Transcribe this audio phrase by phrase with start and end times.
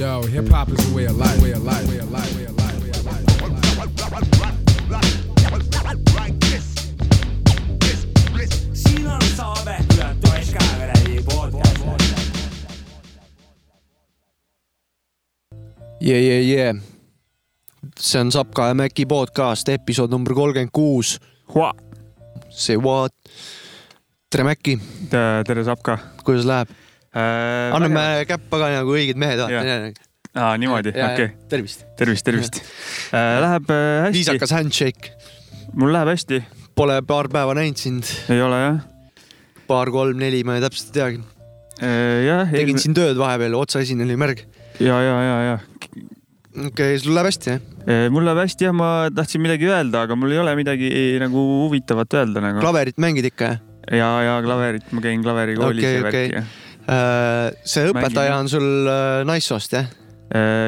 [0.00, 2.44] Yo, hip hop is a way of life, way of life, way of life, way
[2.44, 3.20] of life, way of life.
[8.72, 11.84] siin on saade Ületu Käeverevi podcast.
[16.00, 16.74] jee, jee, jee.
[17.98, 21.20] see on Sapka ja Mäki podcast, episood number kolmkümmend kuus.
[22.48, 23.12] Say what?
[24.30, 24.80] tere, Mäki,
[25.46, 26.68] tere, Sapka kuidas läheb?
[27.14, 27.74] äh,.
[27.76, 29.66] anname käppa ka nagu õiged mehed, Jah.
[29.66, 30.06] vaata.
[30.34, 31.84] aa, niimoodi, okei okay., tervist.
[31.98, 32.62] tervist, tervist
[33.10, 33.40] äh,.
[33.46, 35.12] Läheb äh, hästi, viisakas handshake.
[35.74, 36.42] mul läheb hästi,
[36.78, 38.80] Pole paar päeva näinud sind, ei ole jah
[39.70, 41.20] paar-kolm-neli, ma ei täpselt ei teagi.
[41.80, 42.22] äh,.
[42.26, 44.44] jah, tegin siin tööd vahepeal, otsaesine oli märg.
[44.78, 45.58] ja, ja, ja, ja
[46.50, 47.66] okei okay,, sul läheb hästi, jah?
[47.86, 50.90] äh, mul läheb hästi ja ma tahtsin midagi öelda, aga mul ei ole midagi
[51.22, 52.62] nagu huvitavat öelda nagu.
[52.62, 53.62] klaverit mängid ikka, jah?
[54.00, 56.44] ja, ja klaverit, ma käin klaverikoolis Okei, ja värki ja.
[56.86, 59.96] See õpetaja on sul äh, naissoost, jah?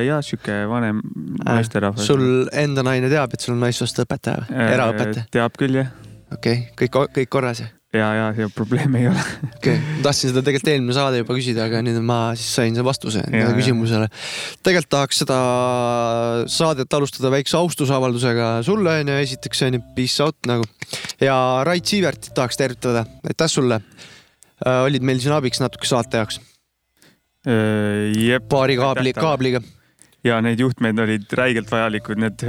[0.02, 0.98] ja sihuke vanem
[1.46, 2.02] naisterahvas.
[2.08, 4.64] sul enda naine teab, et sul on naissoost õpetaja või?
[4.74, 5.28] eraõpetaja?
[5.30, 5.92] teab küll jah,
[6.34, 7.70] okei okay., kõik, kõik korras, jah?
[7.92, 9.22] ja, ja, ja probleeme ei ole.
[9.56, 12.72] okei okay., ma tahtsin seda tegelikult eelmine saade juba küsida, aga nüüd ma siis sain
[12.74, 14.08] selle vastuse enda küsimusele.
[14.64, 15.38] tegelikult tahaks seda
[16.52, 20.66] saadet alustada väikse austusavaldusega sulle onju, esiteks onju, peace out nagu.
[21.20, 21.36] ja
[21.68, 23.82] Rait Siivertit tahaks tervitada, aitäh sulle.
[24.66, 26.40] Olid meil siin abiks natuke saate jaoks,
[28.22, 28.48] jep.
[28.52, 29.60] paari kaabli, kaabliga.
[30.24, 32.44] ja need juhtmed olid räigelt vajalikud, need,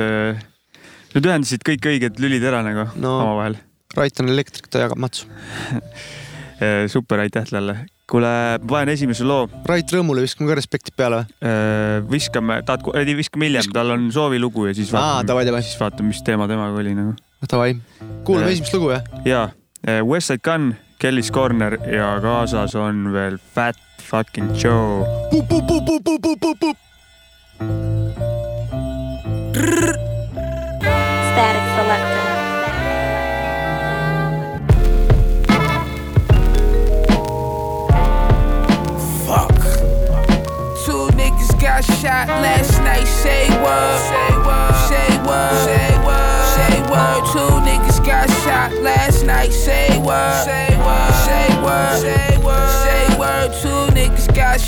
[1.15, 3.15] need ühendasid kõik õiged lülid ära nagu No.
[3.23, 3.57] omavahel.
[3.97, 5.27] Rait on elektrik, ta jagab matsu.
[6.93, 7.75] super, aitäh talle.
[8.09, 8.29] kuule,
[8.69, 9.47] panen esimese loo.
[9.67, 12.07] Rait Rõõmule viskame ka respektid peale või?
[12.11, 16.21] viskame, tahad, ei viskame hiljem, tal on soovilugu ja siis aa, vaatame, siis vaatame, mis
[16.25, 17.15] teema temaga oli nagu.
[17.49, 17.73] davai.
[18.27, 18.53] kuulame Äh.
[18.57, 19.03] esimest lugu jah?
[19.25, 19.43] ja
[20.05, 20.69] Westside Gun,
[21.03, 25.03] Kelly's Corner ja kaasas on veel Fat Fucking Joe.
[31.33, 32.22] Static Selector.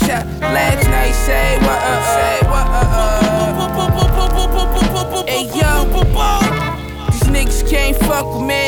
[0.06, 1.14] Shot last night.
[1.26, 2.02] Say word.
[2.14, 2.66] Say word.
[5.28, 5.70] Hey yo.
[7.10, 8.65] These niggas can't fuck with me.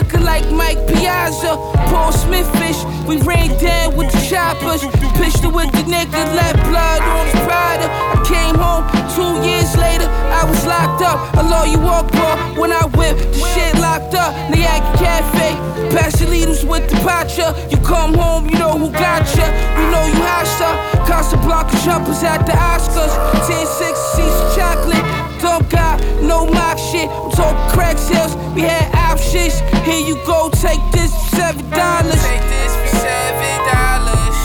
[0.00, 1.56] Looking like Mike Piazza.
[1.90, 2.80] Paul Smith fish.
[3.06, 4.82] We rained down with the choppers.
[5.20, 7.86] Pistol with the nigga, left blood on his Prada.
[7.86, 8.84] I came home
[9.14, 10.08] two years later.
[10.08, 11.18] I was locked up.
[11.36, 14.32] I law you walk ball when I whip the shit locked up.
[14.50, 15.48] Niagara Cafe.
[15.94, 17.54] Pastelitos with the pacha.
[17.70, 19.46] You come home, you know who got ya.
[19.76, 20.76] We know you hostile.
[21.06, 23.12] Casablanca jumpers at the Oscars.
[23.46, 25.04] 10 6 seats of chocolate.
[25.40, 27.08] Dumb guy, no mock shit.
[27.42, 28.34] I'm crack sales.
[28.54, 29.58] We had options.
[29.84, 32.22] Here you go, take this for seven dollars.
[32.22, 34.36] Take this for seven dollars.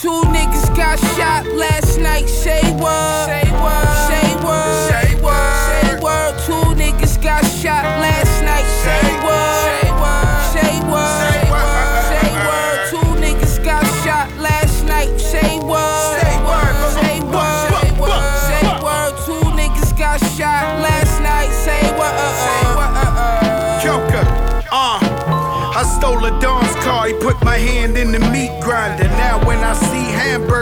[0.00, 2.28] Two niggas got shot last night.
[2.28, 3.26] Say word.
[3.26, 3.49] Say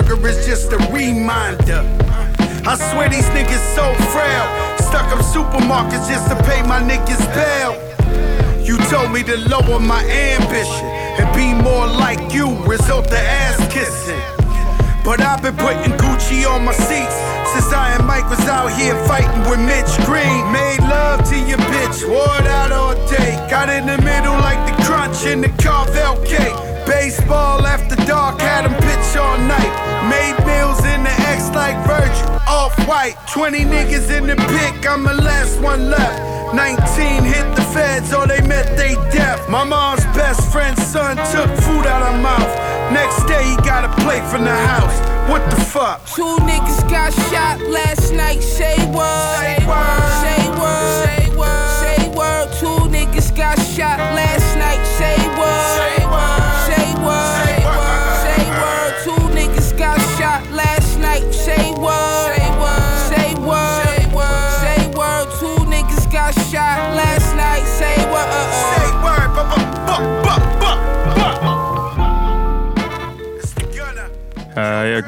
[0.09, 1.85] hamburger, it's just a reminder.
[2.67, 4.47] I swear these niggas so frail.
[4.79, 7.77] Stuck up supermarkets just to pay my niggas bail.
[8.65, 10.87] You told me to lower my ambition
[11.19, 14.21] and be more like you, result of ass kissing.
[15.05, 17.17] But I've been putting Gucci on my seats
[17.53, 20.53] since I and Mike was out here fighting with Mitch Green.
[20.53, 23.37] Made love to your bitch, wore it out all day.
[23.51, 26.57] Got in the middle like the crunch in the Carvel cake.
[26.85, 29.88] Baseball after dark, had him pitch all night.
[30.07, 33.17] Made meals in the X like Virgil, off white.
[33.33, 36.55] 20 niggas in the pick, I'm the last one left.
[36.55, 39.49] 19 hit the feds, or they met they death.
[39.49, 42.53] My mom's best friend's son took food out of mouth.
[42.93, 44.97] Next day, he got a plate from the house.
[45.29, 46.07] What the fuck?
[46.07, 48.41] Two niggas got shot last night.
[48.43, 49.37] Say word.
[49.41, 50.18] Say word.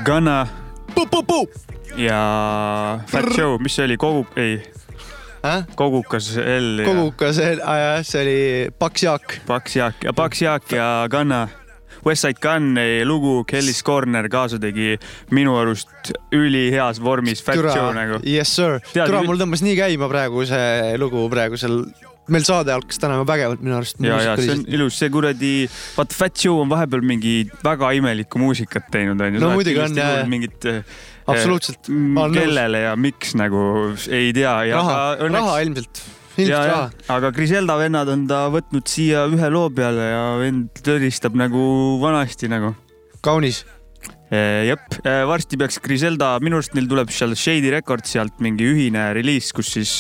[0.07, 0.47] Gunna
[0.95, 1.41] Pu-pu-pu.
[1.97, 2.21] ja
[3.11, 4.59] Fat Joe, mis see oli, kogu, ei,
[5.41, 5.63] Äh?
[5.77, 7.39] kogukas L ja kogukas,
[8.05, 8.39] see oli
[8.79, 9.39] Paks Jaak.
[9.49, 11.47] Paks Jaak ja Paks Jaak ja Gunna.
[12.07, 14.95] Westside Gunni lugu Kelly's Corner kaasa tegi
[15.37, 17.43] minu arust üliheas vormis
[17.77, 18.21] Joe nagu.
[18.25, 18.79] yes sir.
[18.93, 21.83] Türa, mul tõmbas nii käima praegu see lugu praegusel,
[22.33, 23.99] meil saade hakkas täna vägevalt minu arust.
[24.05, 25.55] ja, ja see on ilus, see kuradi,
[25.97, 27.35] vaata Fat Joe on vahepeal mingi
[27.65, 29.43] väga imelikku muusikat teinud onju.
[29.43, 30.23] No muidugi on, jaa.
[30.31, 30.71] mingit.
[31.31, 31.91] Absoluutselt.
[31.91, 32.41] Ma olen nõus.
[32.43, 33.61] kellele ja miks nagu
[34.11, 36.01] ei tea raha raha ilmselt,
[36.41, 36.79] ja, ja
[37.13, 41.63] aga Griselda vennad on ta võtnud siia ühe loo peale ja vend tõristab nagu
[42.03, 42.75] vanasti nagu.
[43.23, 43.65] kaunis.
[44.31, 49.53] jep, varsti peaks Griselda, minu arust neil tuleb seal Shady Records sealt mingi ühine reliis,
[49.55, 49.95] kus siis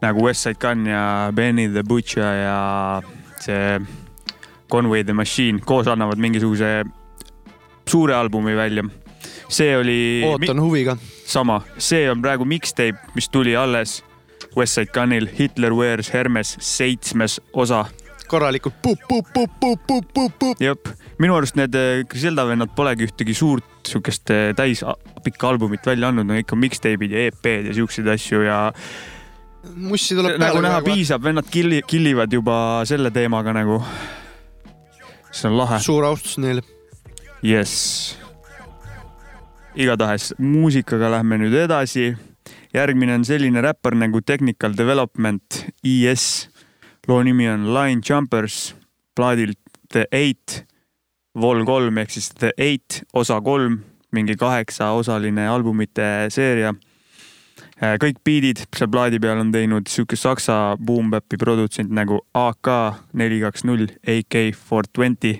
[0.00, 3.02] nagu Westside Gun ja Benny the Butcher ja
[3.40, 3.80] see
[4.70, 6.84] Conway the Machine koos annavad mingisuguse
[7.88, 8.84] suure albumi välja.
[9.48, 10.96] see oli ootan huviga.
[11.26, 14.04] sama, see on praegu mixtape, mis tuli alles
[14.56, 17.84] Westside Gunil, Hitler Wears Hermes seitsmes osa.
[18.26, 18.74] korralikult.
[20.60, 20.88] jep,
[21.18, 24.84] minu arust need eh, Griselda vennad polegi ühtegi suurt sihukest eh, täis
[25.24, 28.60] pikka albumit välja andnud, no ikka mixtape'id ja EP-d ja siukseid asju ja
[29.62, 30.98] mussi tuleb nagu peale näha, kogu aeg.
[30.98, 32.56] piisab, vennad killi, killivad juba
[32.88, 33.80] selle teemaga nagu.
[35.30, 36.64] see on lahe, suur austus neile.
[37.42, 38.16] jess.
[39.74, 42.14] igatahes muusikaga lähme nüüd edasi.
[42.74, 46.48] järgmine on selline räppar nagu Technical Development ES.
[47.08, 48.74] loo nimi on Line Jumpers,
[49.16, 49.58] plaadilt
[49.90, 50.64] The Eight,
[51.40, 53.80] Vol kolm ehk siis The Eight osa kolm,
[54.12, 56.74] mingi kaheksaosaline albumite seeria.
[57.80, 62.68] Kõik biidid seal plaadi peal on teinud sihuke saksa boom-bap'i produtsent nagu AK
[63.16, 65.38] neli kaks null, AK four twenty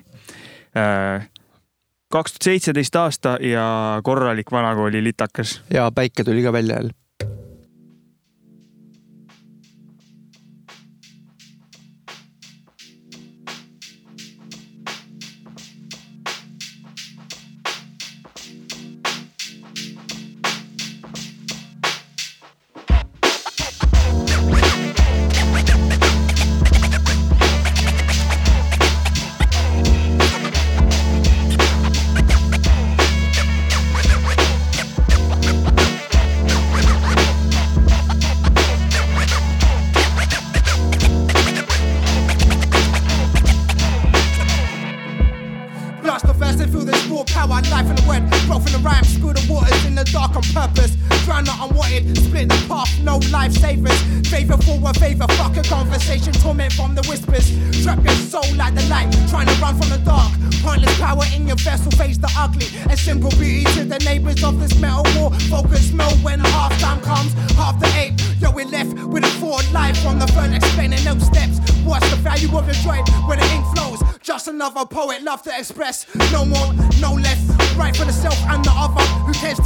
[2.10, 5.60] kaks tuhat seitseteist aasta ja korralik vanakooli litakas.
[5.70, 6.99] ja päike tuli ka välja jälle.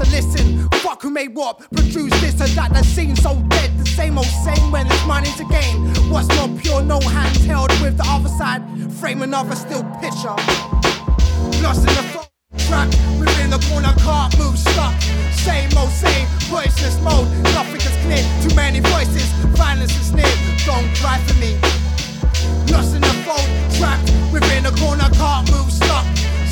[0.04, 0.68] To listen?
[0.82, 1.58] Fuck who made what?
[1.72, 2.72] Produce this or that.
[2.72, 3.70] The scene so dead.
[3.78, 5.78] The same old same when there's money a game.
[6.10, 6.82] What's not pure?
[6.82, 8.62] No hands held with the other side.
[9.00, 10.36] Frame another still picture.
[11.62, 12.28] Lost in the fo-
[12.68, 12.88] trap.
[13.18, 14.94] Within the corner, can't move, stuck.
[15.32, 17.28] Same old same, voiceless mode.
[17.54, 18.24] Nothing is clear.
[18.42, 19.28] Too many voices.
[19.56, 20.34] Violence is near.
[20.64, 21.58] Don't cry for me.
[22.72, 26.04] Lost in the fold, trapped within a corner, can't move, stuck.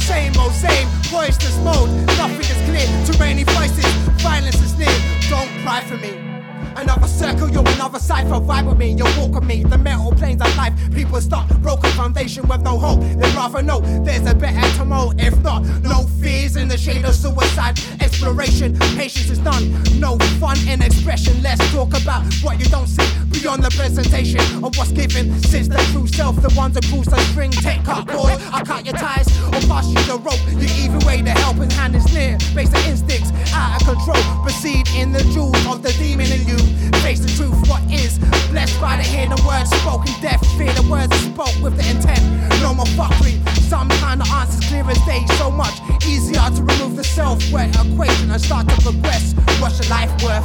[0.02, 1.88] Same old same, voiceless mode.
[2.18, 3.06] Nothing is clear.
[3.06, 3.86] Too many voices.
[4.20, 4.88] Violence is near.
[5.30, 6.31] Don't cry for me.
[6.76, 8.40] Another circle, you're another cipher.
[8.40, 9.64] Vibe with me, you walk with me.
[9.64, 10.72] The metal planes of life.
[10.92, 13.00] People stuck, broken foundation with no hope.
[13.00, 15.12] They'd rather know there's a better tomorrow.
[15.18, 17.78] If not, no fears in the shade of suicide.
[18.00, 19.72] Exploration, patience is done.
[19.98, 21.42] No fun in expression.
[21.42, 25.38] Let's talk about what you don't see beyond the presentation of what's given.
[25.42, 28.34] Since the true self, the ones that cruise the string, take up board.
[28.52, 30.40] I cut your ties or pass you the rope.
[30.48, 32.38] You either way, the helping hand is near.
[32.54, 34.22] The instincts out of control.
[34.42, 36.61] Proceed in the jewels of the demon in you.
[37.02, 38.18] Face the truth, what is
[38.50, 40.12] blessed by the hearing the words spoken.
[40.20, 42.22] Deaf, fear the words spoke with the intent.
[42.60, 43.34] No more fuckery.
[43.68, 45.24] Sometimes the answer's clear as day.
[45.38, 45.74] So much
[46.06, 49.34] easier to remove the self-worth equation and start to progress.
[49.60, 50.44] What's your life worth?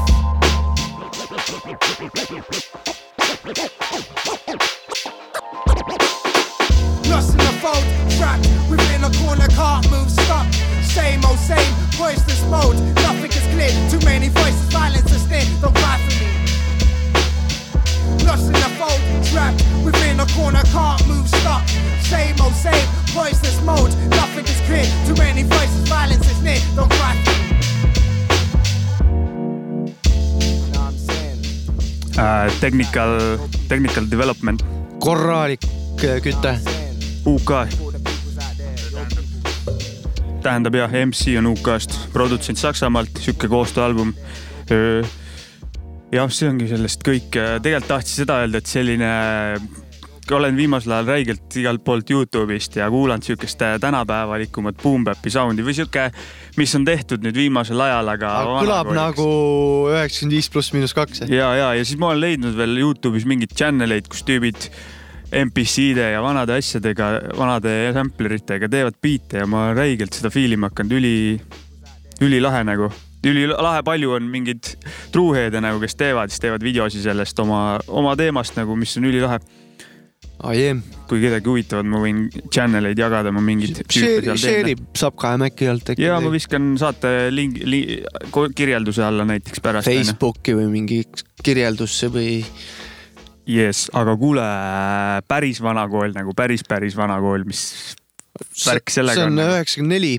[7.09, 7.85] Lost in the fold,
[8.17, 10.76] trapped within a corner, can't move, stuck.
[10.97, 12.77] Same old oh, same, voiceless mode.
[13.05, 13.69] Nothing is clear.
[13.91, 15.45] Too many voices, violence is there.
[15.61, 16.27] Don't cry for me.
[18.25, 21.27] Lost in fold, trapped within a corner, can't move.
[22.01, 23.93] Same old oh, same, voiceless mode.
[24.09, 24.87] Nothing is clear.
[25.05, 26.61] Too many voices, violence is near.
[26.75, 27.45] Don't cry for me.
[32.17, 33.37] Uh, technical,
[33.69, 34.63] technical development.
[34.99, 35.63] korralik
[36.03, 36.59] äh, küte.
[37.23, 37.86] UK
[40.47, 44.13] tähendab jah, MC on UK-st, produtsent Saksamaalt, sihuke koostööalbum.
[46.13, 49.11] jah, see ongi sellest kõik, tegelikult tahtsin seda öelda, et selline,
[50.31, 56.09] olen viimasel ajal räigelt igalt poolt Youtube'ist ja kuulanud sihukest tänapäevalikumat boom-bap'i sound'i või sihuke,
[56.59, 58.33] mis on tehtud nüüd viimasel ajal, aga.
[58.59, 59.27] kõlab nagu
[59.93, 61.25] üheksakümmend viis pluss miinus kaks.
[61.27, 64.69] ja, ja, ja siis ma olen leidnud veel Youtube'is mingeid channel eid, kus tüübid
[65.31, 71.13] MPC-de ja vanade asjadega, vanade sampleritega teevad biite ja ma räigelt seda fiilima hakanud, üli,
[72.23, 72.89] ülilahe nagu.
[73.27, 74.75] ülilahe, palju on mingeid
[75.11, 79.41] truuheede nagu, kes teevad, siis teevad videosi sellest oma, oma teemast nagu, mis on ülilahe.
[80.47, 83.79] Aiem, kui kedagi huvitavad, ma võin channel eid jagada, ma mingeid.
[83.89, 86.05] share, share ib saab ka Maci alt äkki.
[86.05, 87.79] ja ma viskan saate lingi li,,
[88.55, 89.89] kirjelduse alla näiteks pärast.
[89.89, 91.01] Facebooki või mingi
[91.43, 92.37] kirjeldusse või
[93.47, 94.43] jess, aga kuule,
[95.27, 97.63] päris vana kool nagu päris, päris vana kool, mis
[98.65, 99.53] värk see sellega on on?
[99.55, 100.13] üheksakümmend neli,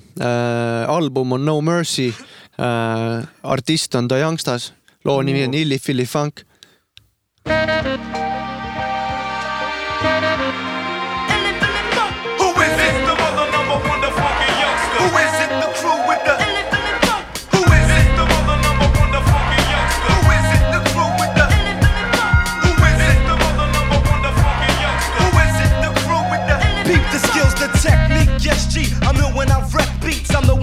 [0.88, 2.10] album on No Mercy,
[2.58, 4.72] artist on The Youngstas,
[5.04, 6.46] loo nimi on Illi Filli Funk.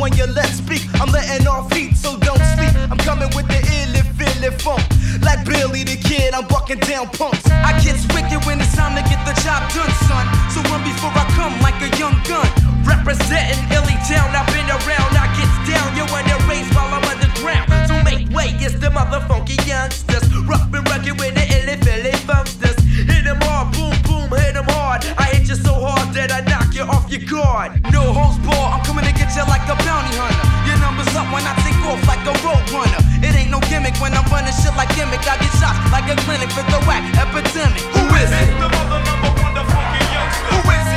[0.06, 0.86] I'm you speak.
[1.02, 2.70] I'm letting off heat, so don't sleep.
[2.92, 4.86] I'm coming with the illy filly funk.
[5.26, 7.42] Like Billy the Kid, I'm bucking down punks.
[7.50, 10.26] I get wicked when it's time to get the job done, son.
[10.54, 12.46] So run before I come like a young gun.
[12.86, 15.90] Representing Illy Town, I've been around, I get down.
[15.98, 17.66] You in the race while I'm underground.
[17.90, 20.30] So make way, it's the motherfunky youngsters.
[20.46, 22.78] Rough and rugged with the illy filly funksters.
[23.10, 25.02] Hit 'em hard, boom, boom, hit 'em hard.
[25.18, 27.72] I hit you so hard that I knock you off your guard.
[27.92, 30.46] No holds ball, I'm coming to get you like a bounty hunter.
[30.68, 33.02] Your numbers up when I take off like a road runner.
[33.24, 35.24] It ain't no gimmick when I'm running shit like gimmick.
[35.24, 37.80] I get shots like a clinic for the whack epidemic.
[37.96, 38.52] Who is it?
[38.60, 40.52] The mother number one, the youngster.
[40.52, 40.95] Who is it?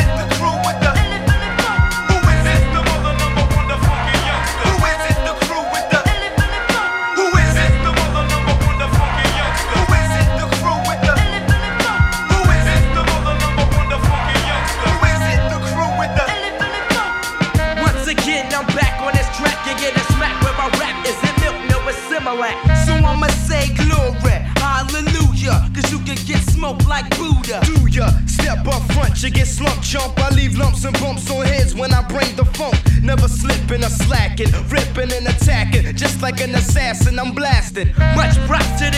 [34.47, 35.97] Ripping and attacking.
[35.97, 37.89] Just like an assassin, I'm blasting.
[38.15, 38.98] Much props to the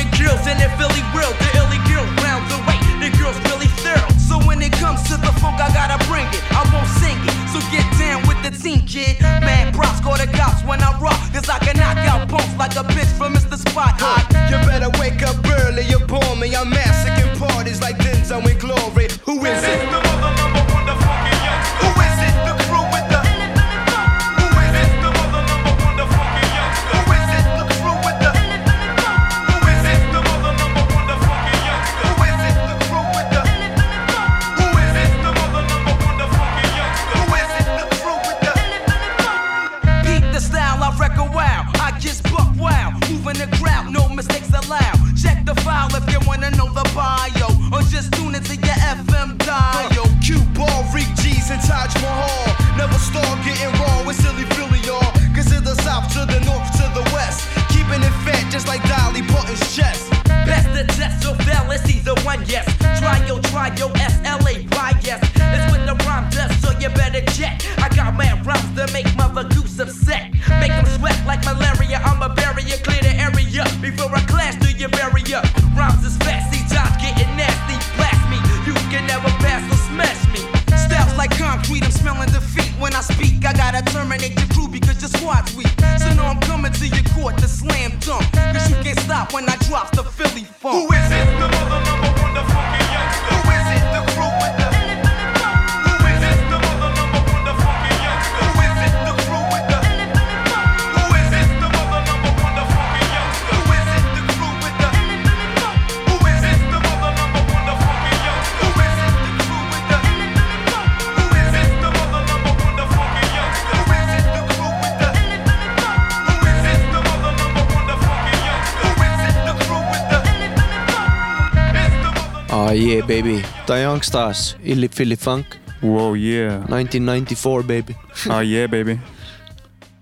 [122.71, 127.97] Ah yeah baby, The Youngstars, Illi Philly Funk, Wow yeah, nineteen ninety four baby.
[128.31, 128.95] ah yeah baby.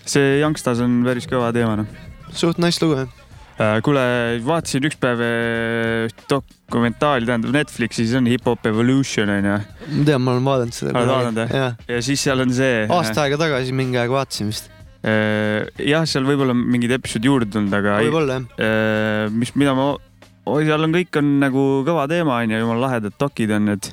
[0.04, 1.87] see Youngstas on päris kõva teema noh.
[2.28, 3.78] suht nice lugu jah.
[3.80, 4.02] kuule,
[4.44, 10.34] vaatasin üks päev äh, dokumentaali, tähendab Netflixis on Hip Hop Evolution onju ma tean, ma
[10.34, 10.92] olen vaadanud seda.
[10.92, 11.56] Oled vaadanud, jah?
[11.62, 12.82] jah, ja siis seal on see.
[12.84, 14.68] aasta aega tagasi mingi aeg vaatasin vist.
[15.06, 18.52] jah, seal võib-olla mingid episood juurde tulnud, aga võib-olla jah.
[18.60, 19.94] Äh, mis, mida ma,
[20.64, 23.90] seal on kõik on nagu kõva teema onju, jumala lahedad dokid on need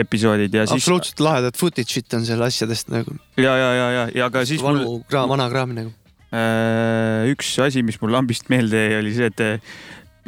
[0.00, 0.82] episoodid ja siis.
[0.82, 3.16] absoluutselt lahedat footage'it on seal asjadest nagu.
[3.40, 5.94] ja, ja, ja, ja, ja ka siis mul vanu kraam, vana kraami nagu.
[6.30, 9.42] äh, üks asi, mis mul lambist meelde jäi, oli see, et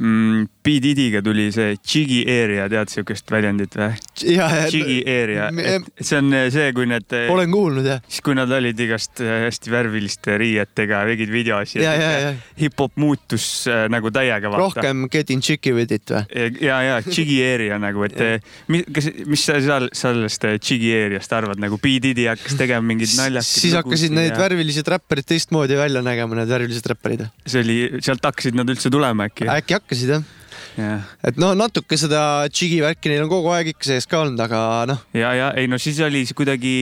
[0.01, 3.91] mm, B Didiga tuli see Jiggy Area, tead siukest väljendit või?
[4.31, 8.03] ja, ja Area, et see on see, kui need, olen kuulnud jah.
[8.09, 12.97] siis kui nad olid igast äh, hästi värviliste riietega, tegid videosid ja, ja, ja hip-hop
[13.01, 13.49] muutus
[13.93, 16.25] nagu täiega rohkem getting chicky with it või?
[16.63, 20.93] ja, ja Jiggy Area nagu, et eh, mis, kas, mis sa seal sellest eh, Jiggy
[20.97, 23.51] Areast arvad, nagu B Diddy hakkas tegema mingeid naljakas.
[23.63, 27.27] siis hakkasid need värvilised räpparid teistmoodi välja nägema, need värvilised räpparid.
[27.47, 29.49] see oli, sealt hakkasid nad üldse tulema äkki.
[29.51, 30.31] äkki hakkasid jah?
[30.79, 34.41] jah, et no natuke seda Jigi värki neil on kogu aeg ikka sees ka olnud,
[34.45, 36.75] aga noh, ja, ja ei no siis oli see kuidagi,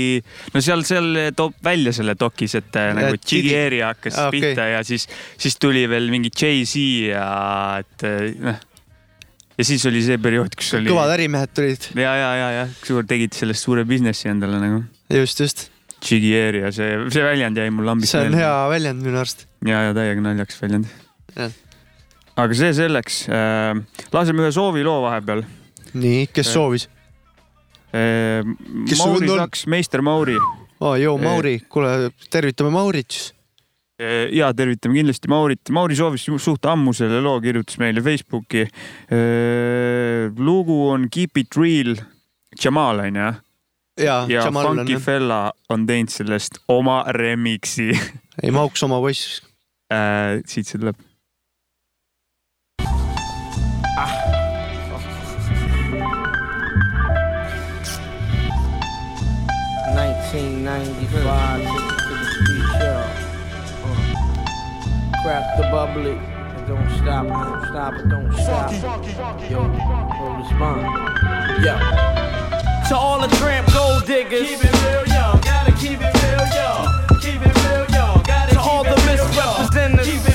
[0.55, 4.41] no seal, seal toob välja selle dokis, et eh, nagu Diddy- Area hakkas Ah, okei.
[4.51, 5.09] pihta ja siis,
[5.41, 7.27] siis tuli veel mingi Jay-Z ja
[7.83, 8.61] et eh, noh.
[9.59, 10.89] ja siis oli see periood, kus oli.
[10.93, 14.85] kõvad ärimehed tulid, ja, ja, ja, ja suur, tegid sellest suure businessi endale nagu.
[15.13, 15.67] just, just.
[16.01, 19.43] Jiggy Area, see, see väljend jäi mul lambist see on hea väljend minu arust.
[19.69, 20.87] ja, ja täiega naljakas väljend
[21.37, 21.53] Jah..
[22.41, 23.75] Aga see selleks äh,.
[24.15, 25.45] laseme ühe sooviloo vahepeal
[25.95, 26.89] nii, kes Eh, soovis?
[27.93, 28.45] äh,.
[28.99, 29.39] Mauri on?
[29.45, 30.37] Saks, meister Mauri
[30.81, 31.19] aa, joo.
[31.21, 33.35] Mauri, kuule, tervitame Maurit siis.
[34.01, 34.29] äh,.
[34.33, 35.69] ja tervitame kindlasti Maurit.
[35.75, 40.31] Mauri soovis suht ammu selle loo, kirjutas meile Facebooki äh,.
[40.39, 41.97] lugu on Keep it real,
[42.65, 43.29] Jamal on ju,
[44.01, 47.91] ja, ja Jamal on Funky, Fella on teinud sellest oma remix'i
[48.43, 49.43] ei mahuks oma poiss.
[49.93, 50.41] äh,.
[50.47, 50.97] siit see tuleb.
[61.13, 63.03] Nineteen ninety-five, take it to y'all.
[63.85, 68.71] Uh, crack the bubbly, and don't stop, don't stop, don't stop.
[69.51, 70.51] Yo, hold this.
[71.67, 71.75] Yo.
[72.89, 74.49] To all the tramp gold diggers.
[74.49, 75.39] Keep it real, yo.
[75.43, 76.87] Gotta keep it real, yo.
[77.21, 78.23] Keep it real, yo.
[78.23, 79.59] Gotta To keep all it the real, yo.
[79.59, 80.30] misrepresentatives.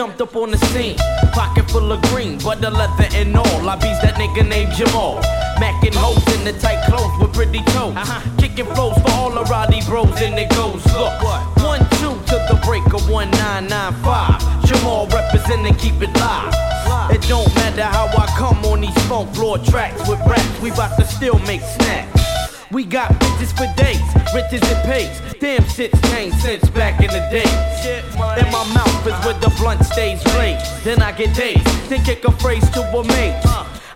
[0.00, 0.96] Jumped up on the scene.
[1.34, 3.68] Pocket full of green, but the leather and all.
[3.68, 5.20] I beats that nigga named Jamal.
[5.60, 7.94] Macking hoes in the tight clothes with pretty toes.
[7.94, 8.20] Uh-huh.
[8.38, 11.12] Kicking flows for all the Roddy bros, and it goes look.
[11.60, 14.64] One, two to the break of 1995.
[14.64, 16.54] Jamal representing, keep it live.
[17.12, 20.60] It don't matter how I come on these funk floor tracks with raps.
[20.62, 22.24] We bout to still make snacks.
[22.72, 24.00] We got bitches for days,
[24.32, 25.29] riches and pays.
[25.40, 27.48] Damn shit's changed since back in the day.
[28.36, 30.84] And my mouth is where the blunt stays raised.
[30.84, 33.42] Then I get dazed, then kick a phrase to a mate.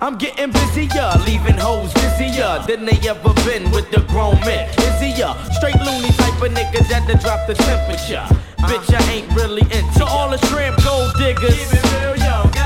[0.00, 4.74] I'm getting busier, leaving hoes busier than they ever been with the grown men.
[4.76, 8.24] Busier, straight loony type of niggas had to drop the temperature.
[8.64, 12.63] Bitch, I ain't really into all the shrimp gold diggers.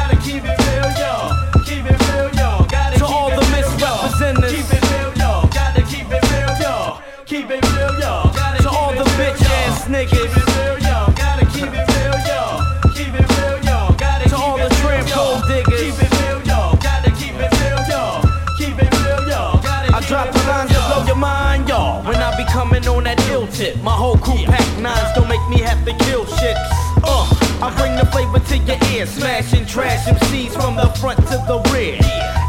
[23.82, 26.56] My whole crew pack nines don't make me have to kill shit.
[27.02, 27.26] Uh,
[27.60, 31.58] I bring the flavor to your ear, smashing trash MCs from the front to the
[31.74, 31.98] rear.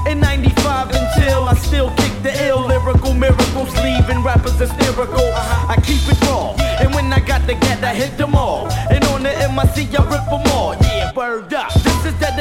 [0.07, 5.31] In 95 until I still kick the ill lyrical miracles, leaving rappers hysterical.
[5.33, 8.67] I keep it raw, and when I got the gat, I hit them all.
[8.91, 10.75] And on the MIC, I rip them all.
[10.75, 11.78] Yeah, bird up.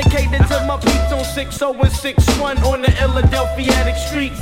[0.09, 4.40] Dedicated to my peeps on 60 and 61 on the Philadelphia streets.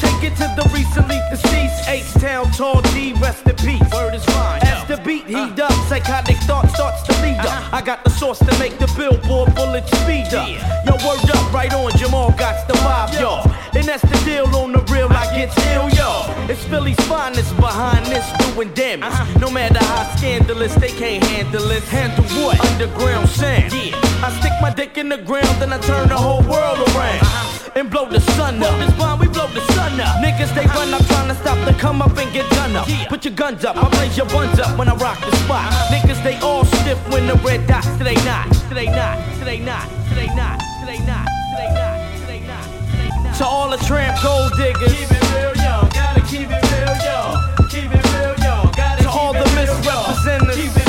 [0.00, 3.82] Take it to the recently deceased H-Town Tall G, rest in peace.
[3.92, 4.60] Word is fine.
[4.62, 5.66] As the beat heat uh.
[5.66, 7.11] up, psychotic thought starts
[7.42, 7.72] to lead up.
[7.72, 10.48] I got the sauce to make the billboard bullet speed up.
[10.48, 13.50] Yo, word up, right on, Jamal got the vibe, y'all.
[13.74, 16.24] And that's the deal on the real, I get ill, yo.
[16.48, 19.04] It's Philly's finest behind this doing damage.
[19.04, 19.38] Uh-huh.
[19.38, 21.82] No matter how scandalous, they can't handle it.
[21.84, 22.60] Handle what?
[22.60, 23.72] Underground sound.
[23.72, 23.98] Yeah.
[24.24, 27.20] I stick my dick in the ground, then I turn the whole world around.
[27.22, 28.78] Uh-huh and blow the sun up.
[28.78, 30.22] This bomb, we blow the sun up.
[30.22, 32.86] Niggas, they run up trying to stop the come up and get done up.
[33.08, 35.72] Put your guns up, I raise your buns up when I rock the spot.
[35.72, 35.94] Uh-huh.
[35.94, 37.86] Niggas, they all stiff when the red dots.
[37.98, 43.10] Today not, today not, today not, today not, today not, today not, today not, today
[43.22, 43.36] not.
[43.36, 44.92] To all the tramp gold diggers.
[44.92, 45.88] Keep it real, y'all.
[45.90, 47.36] Gotta keep it real, y'all.
[47.68, 48.72] Keep it real, y'all.
[48.72, 50.81] Gotta to all the misrepresentatives.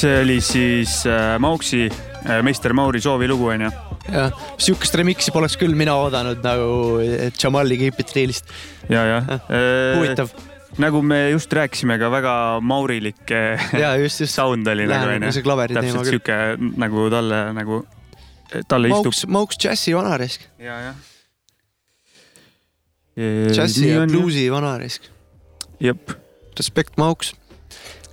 [0.00, 3.70] See oli siis äh, Mauksi äh, meister Mauri soovilugu onju.
[4.08, 7.00] jah, sihukest remix'i poleks küll mina oodanud nagu
[7.36, 8.48] Jamali Keep It Realist.
[8.88, 9.28] ja, jah.
[9.98, 10.32] huvitav.
[10.80, 12.34] nagu me just rääkisime ka väga
[12.64, 14.34] maurilik äh, ja just, just.
[14.34, 15.44] sound oli nagu onju see.
[15.44, 16.40] klaveri teema täpselt sihuke
[16.80, 17.82] nagu talle nagu,
[18.72, 19.12] talle istub.
[19.12, 21.06] Mauks, Mauks džässi vanarisk, ja, jah.
[23.52, 24.08] džässi ja.
[24.08, 25.12] bluusi vanarisk.
[25.80, 26.16] jep,
[26.56, 27.34] Respekt, Mauks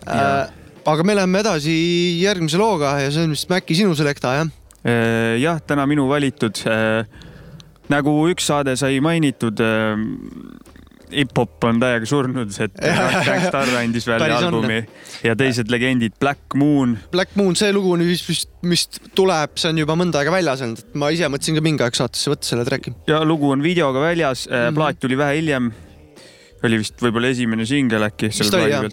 [0.04, 0.48] äh,.
[0.88, 1.76] Aga me läheme edasi
[2.22, 4.54] järgmise looga ja see on vist Maci sinu selekta jah?
[5.42, 6.64] jah, täna minu valitud.
[7.92, 9.60] nagu üks saade sai mainitud,
[11.12, 12.80] hip-hop on täiega surnud, et
[13.28, 14.82] Gangstar andis välja albumi
[15.24, 19.82] ja teised legendid, Black Moon, Black Moon, see lugu nüüd vist, vist tuleb, see on
[19.84, 22.68] juba mõnda aega väljas olnud, et ma ise mõtlesin ka mingi aeg saatesse võtta selle
[22.68, 22.96] track'i.
[23.12, 24.56] ja lugu on videoga väljas mm.
[24.56, 24.80] -hmm.
[24.80, 25.72] plaat tuli vähe hiljem.
[26.64, 28.92] oli vist võib-olla esimene singel äkki Vist oli, jah.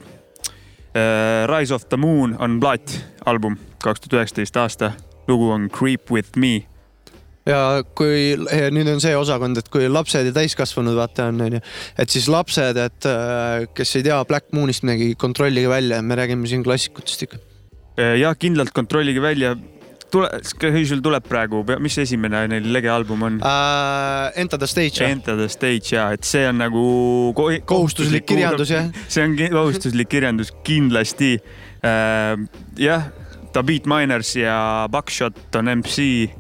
[0.95, 1.51] pealt.
[1.51, 4.93] Rise of the Moon on plaat, album, kaks tuhat üheksateist aasta.
[5.29, 6.67] lugu on Creep with me.
[7.45, 8.37] ja kui
[8.73, 11.61] nüüd on see osakond, et kui lapsed ja täiskasvanud vaata on, onju,
[12.01, 16.49] et siis lapsed, et äh, kes ei tea Black Moonist midagi, kontrollige välja, me räägime
[16.49, 17.43] siin klassikutest ikka.
[18.21, 19.57] jah, kindlalt kontrollige välja.
[20.15, 23.41] tule, sul tuleb praegu, mis esimene neil lege album on?
[23.43, 25.03] Uh, Enter the stage?
[25.05, 26.85] Enter the stage ja, et see on nagu
[27.37, 28.89] ko kohustuslik kirjandus jah?
[29.09, 31.35] see on kohustuslik kirjandus kindlasti
[31.85, 32.39] äh,.
[32.81, 33.11] jah,
[33.55, 36.31] The Beat Miners ja Buckshot on MC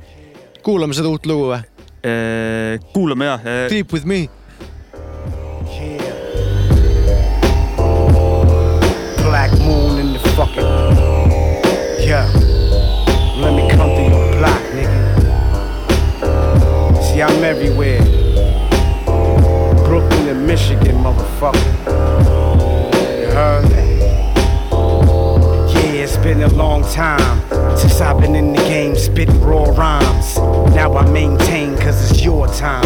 [0.64, 1.60] kuulame seda uut lugu või?
[2.04, 2.78] äh,.
[2.94, 3.66] kuulame jah äh,.
[3.72, 4.28] Creep with me.
[9.24, 10.68] Black moon in the fucking.
[12.04, 12.53] Yeah.
[17.14, 18.02] See, I'm everywhere.
[19.86, 21.64] Brooklyn and Michigan, motherfucker.
[23.20, 23.70] You heard?
[25.70, 27.40] Yeah, it's been a long time
[27.78, 30.38] since I've been in the game spitting raw rhymes.
[30.74, 32.82] Now I maintain cause it's your time.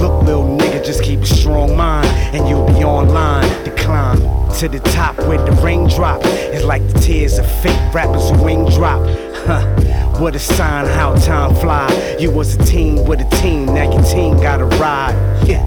[0.00, 4.18] Look, little nigga, just keep a strong mind and you'll be online to climb
[4.60, 8.64] to the top where the raindrop is like the tears of fake rappers who wing
[8.70, 9.06] drop.
[9.44, 9.91] Huh.
[10.20, 12.16] What a sign how time fly.
[12.18, 15.14] You was a team with a team, now your team gotta ride.
[15.46, 15.62] Yeah.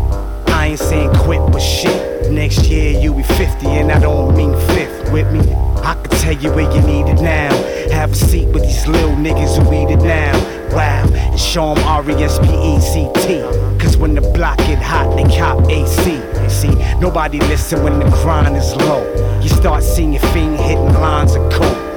[0.47, 2.31] I ain't saying quit, but shit.
[2.31, 5.53] Next year you be 50, and I don't mean fifth with me.
[5.84, 7.53] I can tell you where you need it now.
[7.91, 10.34] Have a seat with these little niggas who eat it now.
[10.73, 13.41] Wow, and show 'em R E S P E C T.
[13.77, 16.21] Cause when the block get hot, they cop AC.
[16.49, 19.03] See, nobody listen when the grind is low.
[19.41, 21.94] You start seeing your fiend hitting lines of coke.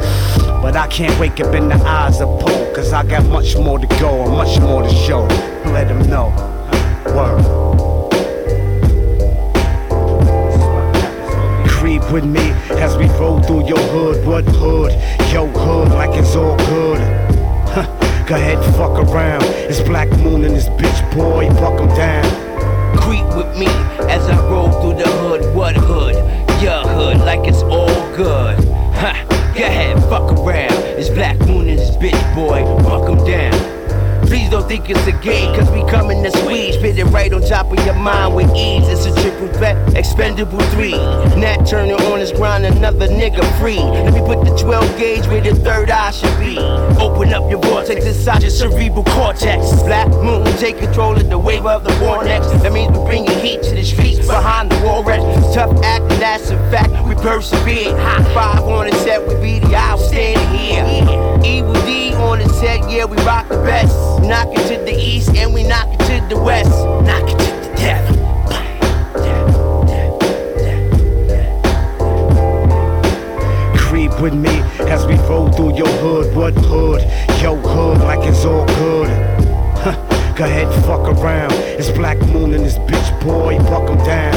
[0.62, 3.78] But I can't wake up in the eyes of Poe, cause I got much more
[3.78, 5.22] to go and much more to show.
[5.72, 6.28] Let them know.
[7.14, 7.42] Word.
[11.68, 14.26] Creep with me as we roll through your hood.
[14.26, 14.92] What hood?
[15.32, 16.98] Yo hood, like it's all good.
[17.68, 17.86] Huh,
[18.26, 19.42] Go ahead, fuck around.
[19.44, 22.24] It's Black Moon and this bitch boy, buck 'em down.
[22.98, 23.68] Creep with me
[24.10, 25.54] as I roll through the hood.
[25.54, 26.16] What hood?
[26.62, 28.67] Your hood, like it's all good.
[28.98, 29.52] Ha!
[29.56, 30.72] Go ahead, fuck around.
[30.98, 32.64] It's Black Moon and this bitch boy.
[32.82, 33.77] Buck 'em down.
[34.28, 36.74] Please don't think it's a game, cause we coming to squeeze.
[36.74, 38.86] Spit it right on top of your mind with ease.
[38.86, 40.92] It's a triple threat, expendable three.
[40.92, 43.78] Nat Turner on his grind, another nigga free.
[43.78, 46.58] Let me put the 12 gauge where the third eye should be.
[47.00, 49.82] Open up your vortex inside your cerebral cortex.
[49.84, 52.48] Black moon, take control of the wave of the war next.
[52.62, 55.54] That means we bringing heat to the streets behind the wall rest.
[55.54, 56.92] Tough act, that's a fact.
[57.08, 57.96] We persevere.
[57.96, 60.84] High five on the set, we be the outstanding here.
[61.42, 64.17] Evil D on the set, yeah, we rock the best.
[64.26, 66.70] Knock it to the east and we knock it to the west.
[67.04, 68.06] Knock it to the death.
[73.76, 76.34] Creep with me as we roll through your hood.
[76.34, 77.02] What hood?
[77.40, 79.08] Yo hood, like it's all good.
[79.78, 79.94] Huh,
[80.36, 81.52] Go ahead, fuck around.
[81.52, 84.34] It's Black Moon and this bitch boy, buck 'em down.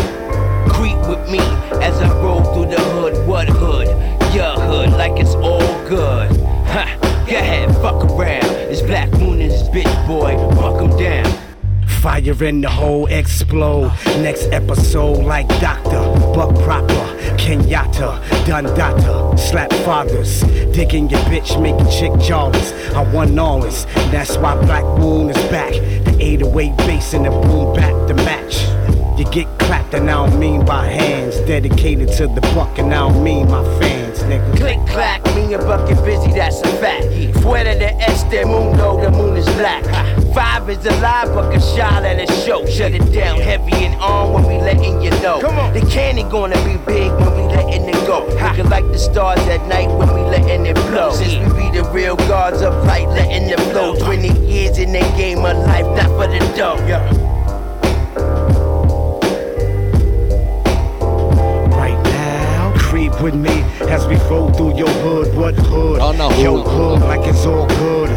[0.69, 1.39] Creep with me
[1.79, 3.27] as I roll through the hood.
[3.27, 3.87] What hood?
[4.33, 6.31] Your hood, like it's all good.
[6.73, 6.87] Ha!
[7.27, 8.43] Go ahead, fuck around.
[8.69, 10.35] It's Black Moon and this bitch boy.
[10.55, 11.31] Buck 'em down.
[12.01, 13.91] Fire in the hole, explode.
[14.21, 16.01] Next episode, like Doctor,
[16.33, 17.05] Buck Proper,
[17.37, 20.41] Kenyatta, Dundata, Slap Fathers.
[20.73, 22.73] Digging your bitch, making chick jawless.
[22.95, 25.73] I won all this, that's why Black Moon is back.
[26.05, 28.65] The 808 bass and the boom back the match.
[29.19, 31.39] You get clapped, and I don't mean by hands.
[31.41, 34.00] Dedicated to the buck, and I don't mean my fans,
[34.31, 34.57] nigga.
[34.57, 37.05] Click clack, me and Buck get busy, that's a fact.
[37.41, 39.83] Fuera de este mundo, the moon is black.
[40.33, 42.65] Five is alive, Buck a shot at a show.
[42.65, 45.39] Shut it down heavy and on when we letting you know.
[45.41, 45.73] Come on.
[45.73, 48.27] The candy gonna be big when we letting it go.
[48.41, 51.11] Looking like the stars at night when we letting it blow.
[51.11, 53.95] Since we be the real gods of light, letting it flow.
[53.95, 56.77] 20 years in the game of life, not for the dough.
[56.87, 57.20] right
[63.21, 65.35] with me as we roll through your hood.
[65.35, 65.99] What hood?
[66.01, 66.99] On the Your hood.
[66.99, 68.09] hood like it's all good.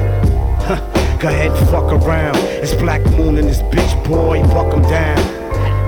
[1.21, 2.37] Go ahead, fuck around.
[2.37, 4.43] It's Black Moon and this bitch boy.
[4.55, 5.19] Buck 'em down.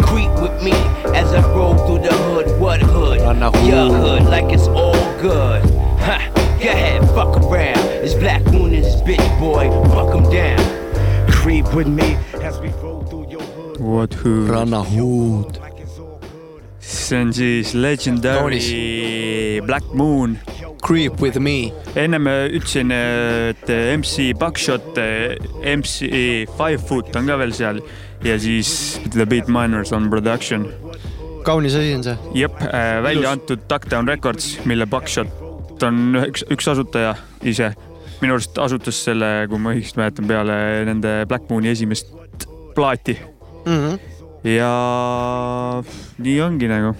[0.02, 0.72] Creep with me
[1.14, 2.60] as I roll through the hood.
[2.60, 3.20] What hood?
[3.22, 4.22] On the Your hood.
[4.22, 5.62] hood, like it's all good.
[6.00, 6.30] Ha,
[6.62, 7.78] go ahead, fuck around.
[8.04, 9.68] It's Black Moon and this bitch boy.
[9.94, 10.60] Buck 'em down.
[11.28, 13.80] Creep with me as we roll through your hood.
[13.80, 14.46] What who?
[14.48, 14.64] rannahuud.
[14.80, 15.65] Like it's all good.
[16.86, 20.38] See on siis Legendary Black Moon.
[20.86, 21.72] Creep with me.
[21.96, 23.68] ennem äh, ütlesin, et
[23.98, 24.98] MC Buckshot,
[25.76, 25.98] MC
[26.56, 27.80] Five Foot on ka veel seal
[28.24, 30.68] ja siis The Beat Miners on production.
[31.44, 32.16] kaunis asi on see.
[32.34, 32.60] jep,
[33.02, 37.72] välja antud Duckdown Records, mille Buckshot on üks, üks asutaja ise.
[38.20, 42.14] minu arust asutas selle, kui ma õigesti mäletan, peale nende Black Mooni esimest
[42.74, 43.18] plaati
[43.66, 43.98] Mm -hmm.
[44.44, 45.82] Ja
[46.18, 46.94] nii ongi nagu.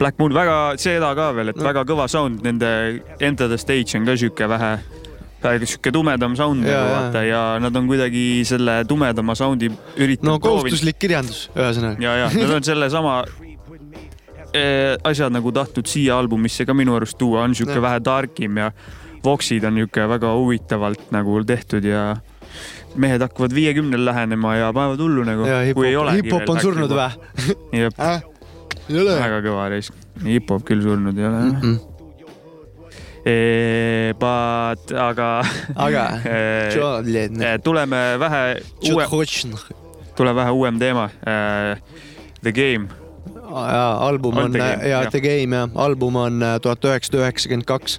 [0.00, 1.64] Black Moon väga, seda ka veel, et No.
[1.68, 4.70] väga kõva sound, nende Enter the Stage on ka sihuke vähe,
[5.66, 9.68] sihuke tumedam sound Ja, nagu vaata ja nad on kuidagi selle tumedama sound'i
[10.00, 12.00] üritanud no kohustuslik kirjandus, ühesõnaga.
[12.00, 13.18] ja, ja nad on sellesama
[14.54, 18.72] eh, asjad nagu tahtnud siia albumisse ka minu arust tuua, on sihuke vähe targim ja
[19.24, 22.16] Voxid on nihuke väga huvitavalt nagu tehtud ja
[22.94, 25.46] mehed hakkavad viiekümnel lähenema ja panevad hullu nagu.
[25.46, 27.10] ja hip-hop, hip-hop on surnud või?
[27.76, 28.22] jah, äh??
[28.88, 29.14] ei ole.
[29.20, 29.92] väga kõva reis.
[30.24, 31.60] hip-hop küll surnud ei ole Mm mm.
[31.62, 31.86] -mm.
[34.20, 35.28] But, aga
[35.86, 39.04] aga eh, tuleme vähe uue,
[40.16, 41.10] tuleb vähe uuem teema.
[42.40, 42.88] The Game,
[43.50, 45.10] jaa, album On on The Game, ja jah.
[45.10, 47.98] The Game jah, album on äh, tuhat üheksasada üheksakümmend kaks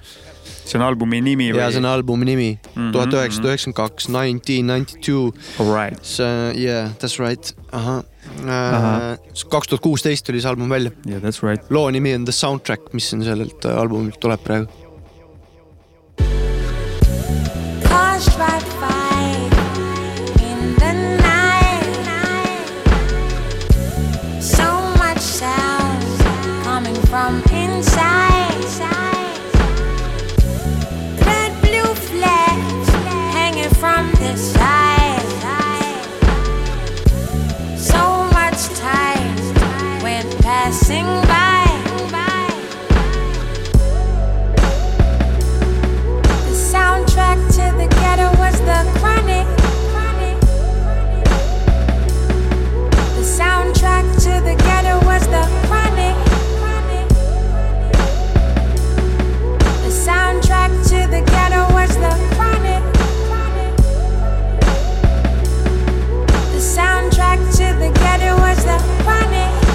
[0.66, 4.68] see on albumi nimi ja see on albumi nimi, Mhm, tuhat üheksasada üheksakümmend kaks, nineteen
[4.68, 5.32] ninety two.
[5.60, 6.26] Alright, see,
[6.64, 8.04] yeah, that's right, ahah.
[8.46, 9.18] Ahah.
[9.50, 10.92] kaks tuhat kuusteist tuli see album välja.
[11.06, 11.64] yeah that's right.
[11.70, 14.68] loo nimi on The Soundtrack, mis on sellelt äh, albumilt tuleb praegu.
[17.90, 19.22] Cars drive by
[27.54, 27.82] in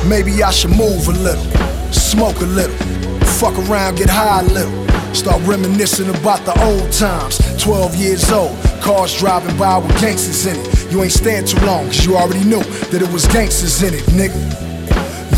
[0.08, 1.44] Maybe I should move a little,
[1.92, 2.76] smoke a little,
[3.40, 4.86] fuck around, get high a little.
[5.12, 7.38] Start reminiscing about the old times.
[7.60, 10.92] 12 years old, cars driving by with gangsters in it.
[10.92, 14.04] You ain't stand too long, cause you already knew that it was gangsters in it,
[14.14, 14.75] nigga.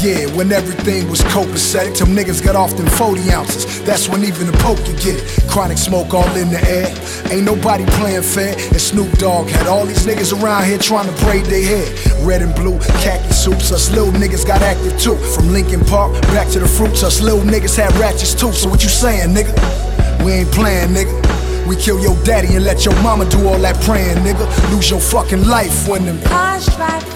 [0.01, 3.83] Yeah, when everything was copacetic, them niggas got off them 40 ounces.
[3.83, 5.51] That's when even the Pope could get it.
[5.51, 6.87] Chronic smoke all in the air.
[7.33, 8.55] Ain't nobody playing fair.
[8.55, 12.25] And Snoop Dogg had all these niggas around here trying to braid their hair.
[12.25, 13.73] Red and blue, khaki suits.
[13.73, 15.17] Us little niggas got active too.
[15.17, 18.53] From Lincoln Park back to the fruits, us little niggas had ratchets too.
[18.53, 19.53] So what you saying, nigga?
[20.25, 21.67] We ain't playing, nigga.
[21.67, 24.47] We kill your daddy and let your mama do all that praying, nigga.
[24.71, 27.08] Lose your fucking life when them Cars drive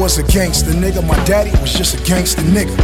[0.00, 2.74] was a gangster nigga, my daddy was just a gangster nigga.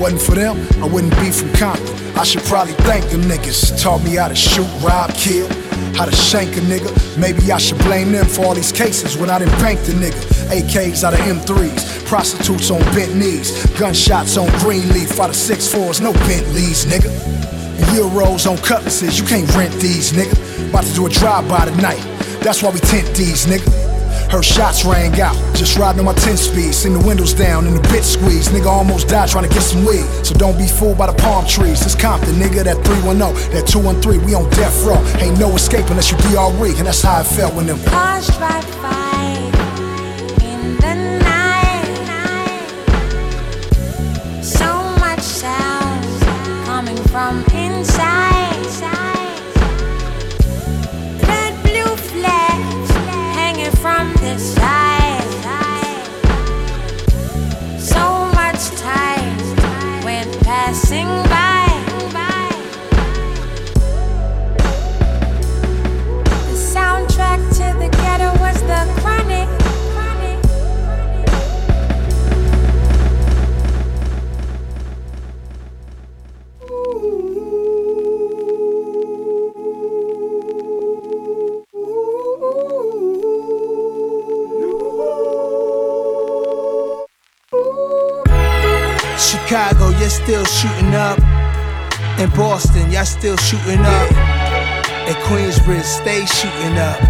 [0.00, 1.94] Wasn't for them, I wouldn't be from Compton.
[2.18, 3.80] I should probably thank them niggas.
[3.80, 5.46] Taught me how to shoot, rob, kill,
[5.94, 6.90] how to shank a nigga.
[7.16, 10.20] Maybe I should blame them for all these cases when I didn't bank the nigga.
[10.50, 16.12] AKs out of M3s, prostitutes on bent knees, gunshots on Greenleaf out of 6'4s, no
[16.26, 17.10] Bentleys, nigga.
[17.94, 20.34] Euros on cutlasses, you can't rent these, nigga.
[20.68, 22.02] About to do a drive-by tonight,
[22.42, 23.85] that's why we tent these, nigga.
[24.30, 26.74] Her shots rang out, just riding on my 10 speed.
[26.74, 28.48] Sing the windows down and the bit squeeze.
[28.48, 30.04] Nigga almost died trying to get some weed.
[30.24, 31.84] So don't be fooled by the palm trees.
[31.84, 34.24] It's Compton, nigga, that 310, that 213.
[34.24, 34.98] We on death row.
[35.20, 36.76] Ain't no escape unless you BRE.
[36.76, 37.78] And that's how I felt when them.
[37.84, 38.28] Cars
[93.26, 94.12] still shooting up.
[95.10, 97.02] At Queensbridge, stay shooting up.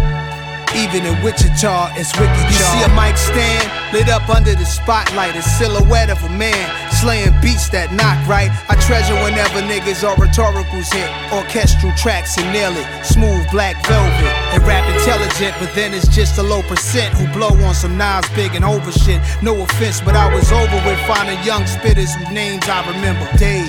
[0.73, 2.45] Even in Wichita, it's wicked.
[2.49, 6.65] You see a mic stand lit up under the spotlight, a silhouette of a man
[6.91, 8.49] slaying beats that knock right.
[8.69, 12.85] I treasure whenever niggas or rhetoricals hit orchestral tracks and nail it.
[13.05, 17.53] Smooth black velvet and rap intelligent, but then it's just a low percent who blow
[17.65, 19.21] on some Nas big and over shit.
[19.41, 23.25] No offense, but I was over with finding young spitters whose names I remember.
[23.37, 23.65] Dave,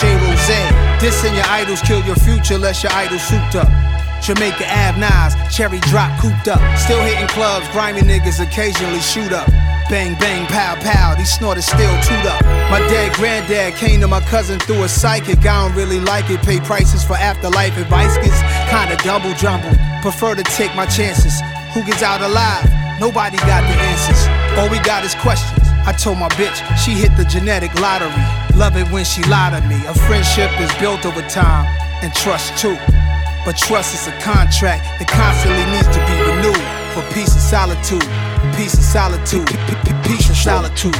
[0.00, 0.16] J.
[0.16, 0.48] Rose,
[0.96, 3.68] dissing your idols kill your future unless your idol souped up.
[4.22, 6.60] Jamaica Ave Nas, cherry drop cooped up.
[6.78, 9.46] Still hitting clubs, grimy niggas occasionally shoot up.
[9.90, 12.42] Bang, bang, pow, pow, these snorters still toot up.
[12.70, 15.40] My dead granddad came to my cousin through a psychic.
[15.40, 16.40] I don't really like it.
[16.40, 19.76] Pay prices for afterlife advice gets kinda double jumbled.
[20.00, 21.42] Prefer to take my chances.
[21.74, 22.64] Who gets out alive?
[23.00, 24.28] Nobody got the answers.
[24.56, 25.66] All we got is questions.
[25.84, 28.39] I told my bitch she hit the genetic lottery.
[28.60, 29.76] Love it when she lied to me.
[29.86, 31.64] A friendship is built over time
[32.04, 32.76] and trust too.
[33.46, 36.60] But trust is a contract that constantly needs to be renewed
[36.92, 38.04] for peace and solitude.
[38.60, 39.48] Peace and solitude.
[40.04, 40.92] Peace and solitude.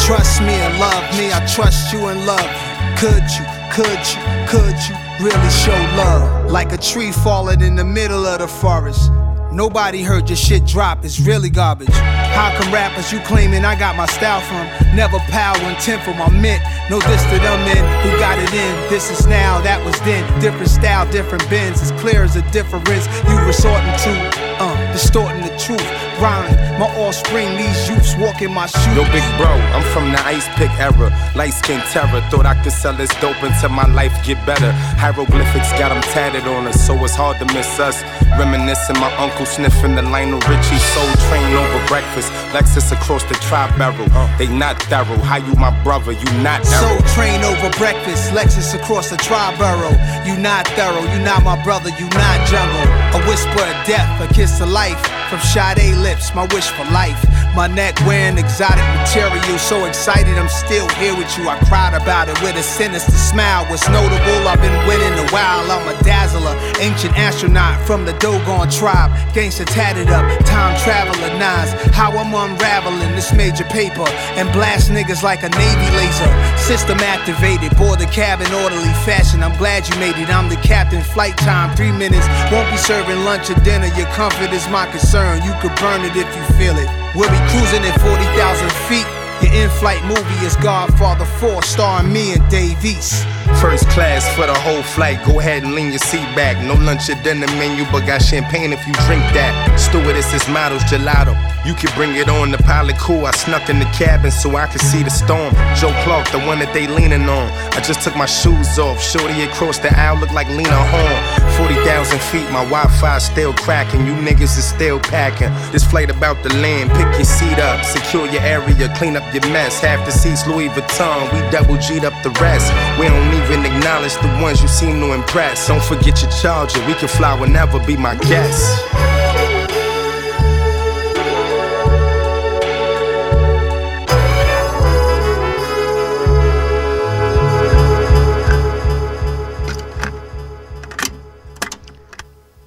[0.00, 1.28] Trust me and love me.
[1.28, 2.72] I trust you and love you.
[2.96, 3.44] Could you,
[3.76, 6.50] could you, could you really show love?
[6.50, 9.12] Like a tree falling in the middle of the forest.
[9.52, 11.92] Nobody heard your shit drop, it's really garbage.
[11.92, 14.96] How come rappers you claiming I got my style from?
[14.96, 16.62] Never power intent for my mint.
[16.88, 18.90] No diss to them men who got it in.
[18.90, 20.24] This is now, that was then.
[20.40, 21.82] Different style, different bends.
[21.82, 24.51] As clear as a difference you resorting to.
[24.58, 25.82] Uh, distorting the truth.
[26.20, 28.94] Rhyming, my offspring, these youths walking my shoes.
[28.94, 31.10] Yo, big bro, I'm from the ice pick era.
[31.34, 32.20] Light skin terror.
[32.30, 34.72] Thought I could sell this dope until my life get better.
[35.02, 38.02] Hieroglyphics got them tatted on us, so it's hard to miss us.
[38.38, 42.30] Reminiscing my uncle sniffing the Lionel Richie soul train over breakfast.
[42.54, 44.08] Lexus across the tri barrel.
[44.38, 45.22] They not thorough.
[45.22, 46.12] How you my brother?
[46.12, 46.98] You not thorough.
[46.98, 49.96] Soul train over breakfast, Lexus across the tri-borough.
[50.26, 52.86] You not thorough, you not my brother, you not jungle.
[53.14, 55.21] A whisper of death, a kiss of life.
[55.32, 57.16] From Sade lips, my wish for life.
[57.56, 61.48] My neck wearing exotic material, so excited I'm still here with you.
[61.48, 63.64] I cried about it with a sinister smile.
[63.72, 65.64] What's notable, I've been winning a while.
[65.72, 69.08] I'm a dazzler, ancient astronaut from the Dogon tribe.
[69.32, 71.72] Gangsta tatted up, time traveler nines.
[71.96, 74.04] How I'm unraveling this major paper
[74.36, 76.28] and blast niggas like a Navy laser.
[76.60, 79.42] System activated, board the cab in orderly fashion.
[79.42, 80.28] I'm glad you made it.
[80.28, 81.00] I'm the captain.
[81.00, 82.28] Flight time, three minutes.
[82.52, 83.88] Won't be serving lunch or dinner.
[83.96, 85.21] Your comfort is my concern.
[85.22, 86.90] You could burn it if you feel it.
[87.14, 89.06] We'll be cruising at 40,000 feet.
[89.42, 93.24] Your in-flight movie is Godfather 4, starring me and Dave East.
[93.60, 95.24] First class for the whole flight.
[95.24, 96.58] Go ahead and lean your seat back.
[96.64, 99.52] No lunch or dinner menu, but got champagne if you drink that.
[99.78, 101.34] Stewardess is models gelato.
[101.64, 102.50] You can bring it on.
[102.50, 103.24] The pilot cool.
[103.24, 105.54] I snuck in the cabin so I could see the storm.
[105.78, 107.48] Joe Clark, the one that they leaning on.
[107.72, 109.00] I just took my shoes off.
[109.00, 111.22] Shorty across the aisle look like Lena Horne.
[111.56, 114.06] 40,000 feet, my Wi-Fi still cracking.
[114.06, 115.52] You niggas is still packing.
[115.70, 116.90] This flight about to land.
[116.90, 119.80] Pick your seat up, secure your area, clean up your mess.
[119.80, 121.30] Half the seats Louis Vuitton.
[121.32, 122.72] We double G'd up the rest.
[122.98, 125.68] We don't don't even acknowledge the ones you seem to impress.
[125.68, 128.80] Don't forget your charger, we can fly whenever, be my guest.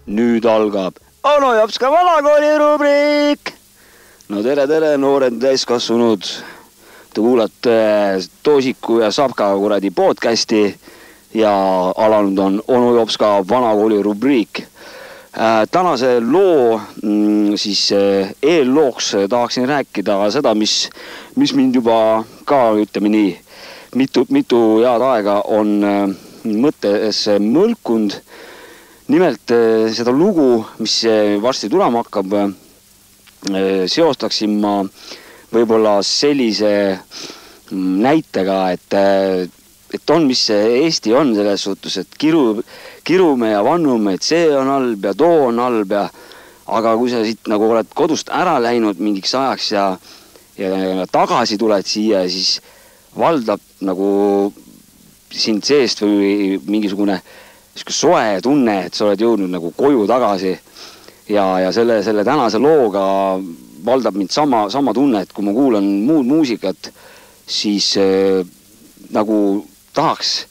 [0.08, 0.94] nüüd algab
[1.24, 3.54] Anu Jopska vanakooli rubriik.
[4.30, 6.24] no tere, tere, noored täiskasvanud
[7.16, 7.76] Te kuulate
[8.44, 10.66] Toosiku ja Sapka kuradi podcast'i
[11.34, 11.54] ja
[11.96, 14.60] alanud on onu jops ka vanakooli rubriik.
[14.60, 20.90] Äh, tänase loo mm, siis äh, eellooks tahaksin rääkida seda, mis,
[21.36, 23.32] mis mind juba ka ütleme nii
[23.96, 26.14] mitu, mitu head aega on äh,
[26.44, 28.20] mõttesse mõlkunud.
[29.08, 29.60] Nimelt
[29.96, 31.04] seda lugu, mis
[31.42, 32.34] varsti tulema hakkab,
[33.88, 34.82] seostaksin ma
[35.54, 38.98] võib-olla sellise mm, näitega, et,
[39.94, 42.62] et on, mis see Eesti on selles suhtes, et kiru,
[43.08, 46.08] kirume ja vannume, et see on halb ja too on halb ja
[46.66, 49.88] aga kui sa siit nagu oled kodust ära läinud mingiks ajaks ja,
[50.58, 50.70] ja,
[51.02, 52.60] ja tagasi tuled siia, siis
[53.16, 54.52] valdab nagu
[55.36, 57.34] sind seest või mingisugune äh,
[57.76, 60.58] sihuke soe tunne, et sa oled jõudnud nagu koju tagasi.
[61.30, 63.40] ja, ja selle, selle tänase looga
[63.86, 66.92] valdab mind sama, sama tunne, et kui ma kuulan muud muusikat,
[67.46, 68.42] siis äh,
[69.14, 70.46] nagu tahaks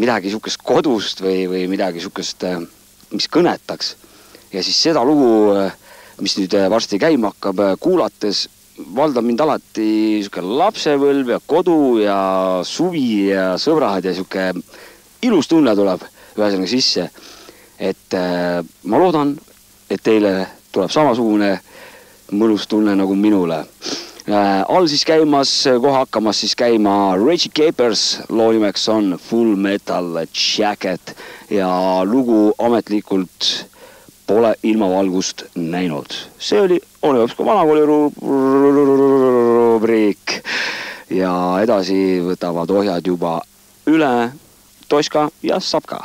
[0.00, 2.60] midagi sihukest kodust või, või midagi sihukest, äh,
[3.12, 3.94] mis kõnetaks.
[4.52, 5.72] ja siis seda lugu, äh,
[6.20, 8.46] mis nüüd äh, varsti käima hakkab, kuulates
[8.76, 12.18] valdab mind alati sihuke lapsepõlv ja kodu ja
[12.64, 14.52] suvi ja sõbrad ja sihuke
[15.24, 16.04] ilus tunne tuleb
[16.36, 17.08] ühesõnaga sisse.
[17.78, 18.14] et
[18.84, 19.34] ma loodan,
[19.90, 21.58] et teile tuleb samasugune
[22.32, 23.58] mõnus tunne nagu minule
[24.28, 24.64] äh,.
[24.68, 30.26] all siis käimas, kohe hakkamas siis käima Reggie Capers, loo nimeks on Full Metal
[30.58, 31.16] Jacket
[31.50, 31.70] ja
[32.04, 33.66] lugu ametlikult
[34.26, 36.06] pole ilmavalgust näinud.
[36.38, 37.86] see oli Onu Jopska vanakooli
[39.76, 40.40] rubriik
[41.10, 43.40] ja edasi võtavad ohjad juba
[43.86, 44.32] üle
[44.88, 46.00] Toška ja Sapka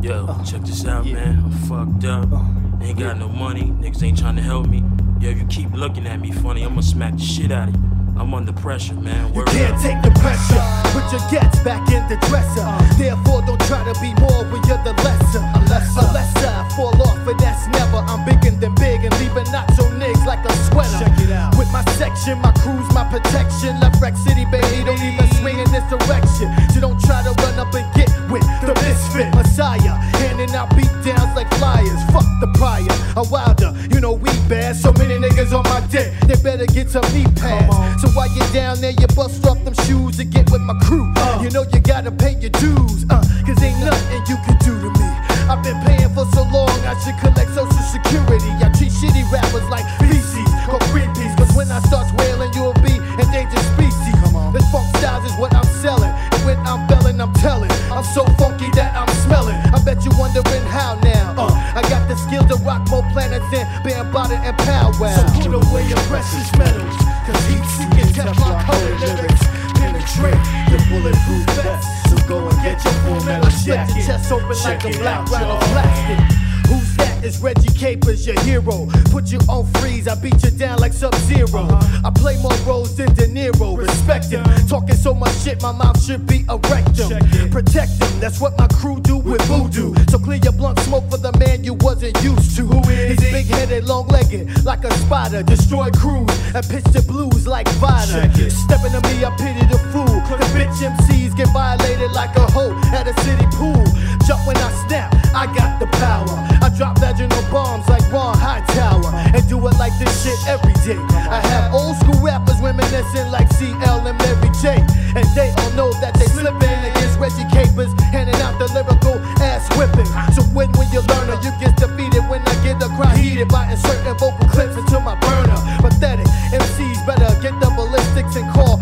[0.00, 1.42] Yo, uh, check this out, man.
[1.42, 2.32] I'm fucked up.
[2.32, 3.74] Uh, ain't got no money.
[3.82, 4.84] Niggas ain't trying to help me.
[5.20, 6.64] Yo, you keep looking at me funny.
[6.64, 7.82] I'ma smack the shit out of you.
[8.14, 9.34] I'm under pressure, man.
[9.34, 9.82] You can't up.
[9.82, 10.62] take the pressure.
[10.94, 12.62] Put your gets back in the dresser.
[12.94, 15.42] Therefore, don't try to be more when you're the lesser.
[15.54, 17.98] Unless, unless I fall off, and that's never.
[17.98, 20.98] I'm bigger than big and leaving nacho niggas like a sweater.
[20.98, 21.58] Check it out.
[21.58, 23.78] With my section, my crew's my protection.
[23.80, 26.54] Left Wreck City, baby, don't even swing in this direction.
[26.70, 29.96] So don't try to run up and get with the misfit Messiah.
[30.20, 32.00] Handing out beat downs like flyers.
[32.12, 32.86] Fuck the prior.
[33.16, 34.76] A wilder, you know we bad.
[34.76, 38.02] So many niggas on my dick, they better get some knee pads.
[38.02, 41.12] So while you're down there, you bust off them shoes to get with my crew.
[41.16, 44.78] Uh, you know you gotta pay your dues, uh, cause ain't nothing you can do
[44.78, 45.08] to me.
[45.50, 48.52] I've been paying for so long, I should collect social security.
[48.62, 52.94] I treat shitty rappers like feces or creepies, cause when I start wailing, you'll be
[53.18, 54.14] endangered species.
[54.22, 54.52] Come on.
[54.52, 57.70] This funk styles is what I'm selling, and when I'm belling, I'm telling.
[57.98, 59.58] I'm so funky that I'm smelling.
[59.74, 61.34] I bet you wondering how now.
[61.34, 65.10] Uh, I got the skill to rock more planets than Bambaataa and Powwow.
[65.10, 66.94] So put away your precious metals.
[67.26, 69.42] Cause heat seeking Teflon coated lyrics
[69.82, 70.38] penetrate
[70.70, 71.90] the bulletproof vest.
[72.06, 73.96] So go and get your full metal jacket.
[73.96, 76.47] your chest open Check like a black round plastic.
[76.68, 77.24] Who's that?
[77.24, 78.86] It's Reggie Capers, your hero.
[79.10, 82.02] Put you on freeze, I beat you down like Sub 0 uh-huh.
[82.04, 83.76] I play more roles than De Niro.
[83.76, 84.44] Respect him.
[84.68, 87.08] Talking so much shit, my mouth should be a rectum.
[87.50, 89.94] Protect him, that's what my crew do with voodoo.
[90.10, 92.66] So clear your blunt smoke for the man you wasn't used to.
[92.66, 95.42] Who is He's big headed, long legged, like a spider.
[95.42, 98.28] Destroy crews and pitch the blues like Vida.
[98.50, 100.07] Stepping to me, I pity the fool.
[100.28, 103.80] The bitch MCs get violated like a hoe at a city pool.
[104.28, 106.36] Jump when I snap, I got the power.
[106.60, 111.00] I drop vaginal bombs like Ron Hightower and do it like this shit every day.
[111.32, 114.84] I have old school rappers reminiscing like CL and Mary J.
[115.16, 119.64] And they all know that they slipping against Reggie Capers, handing out the lyrical ass
[119.80, 120.12] whipping.
[120.36, 123.70] So when when you learn you get defeated when I get the crowd heated by
[123.72, 125.56] inserting vocal clips into my burner.
[125.80, 128.76] Pathetic MCs better get the ballistics and call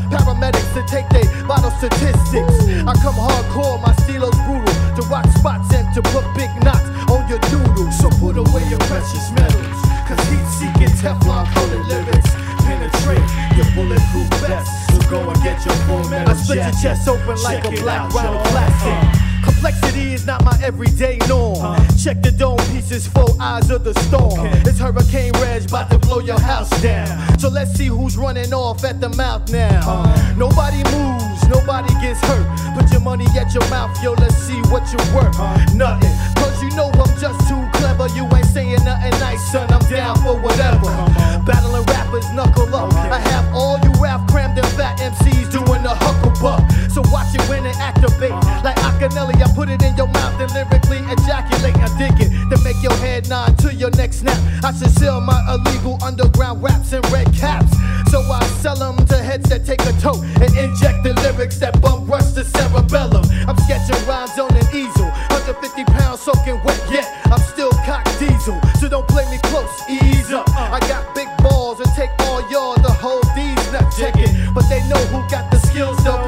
[0.87, 2.57] take their vital statistics.
[2.87, 7.29] I come hardcore, my stilo's brutal to rock spots and to put big knots on
[7.29, 7.91] your doodle.
[7.93, 9.79] So put away your precious metals.
[10.07, 12.31] Cause heat seeking Teflon coated lyrics
[12.67, 13.27] penetrate
[13.57, 14.71] your bulletproof vest.
[14.91, 16.35] So go and get your full metal.
[16.35, 19.23] I split your chest open like Check a black round plastic.
[19.23, 19.26] Uh.
[19.67, 21.77] Complexity is not my everyday norm.
[21.99, 24.47] Check the dome pieces, four eyes of the storm.
[24.63, 27.37] It's Hurricane Reg about to blow your house down.
[27.41, 30.07] So let's see who's running off at the mouth now.
[30.39, 32.47] Nobody moves, nobody gets hurt.
[32.79, 35.35] Put your money at your mouth, yo, let's see what you're worth.
[35.75, 38.07] Nothing, cause you know I'm just too clever.
[38.15, 40.95] You ain't saying nothing nice, son, I'm down for whatever.
[41.43, 42.95] Battling rappers, knuckle up.
[42.95, 46.63] I have all you rap crammed and fat MCs doing the huckle buck.
[46.89, 48.31] So watch it when it activate.
[48.63, 51.77] Like Akinyele, I put it in your mouth and lyrically ejaculate.
[51.77, 54.39] I dig it Then make your head nod to your next snap.
[54.65, 57.77] I should sell my illegal underground raps in red caps.
[58.11, 61.81] So I sell them to heads that take a tote and inject the lyrics that
[61.83, 63.25] bum rush the cerebellum.
[63.49, 68.57] I'm sketching rhymes on an easel, 150 pounds soaking wet, yet I'm still cock diesel.
[68.81, 70.49] So don't play me close, ease up.
[70.57, 74.33] I got big balls and take all y'all to hold these nut checking.
[74.55, 76.23] But they know who got the skills though,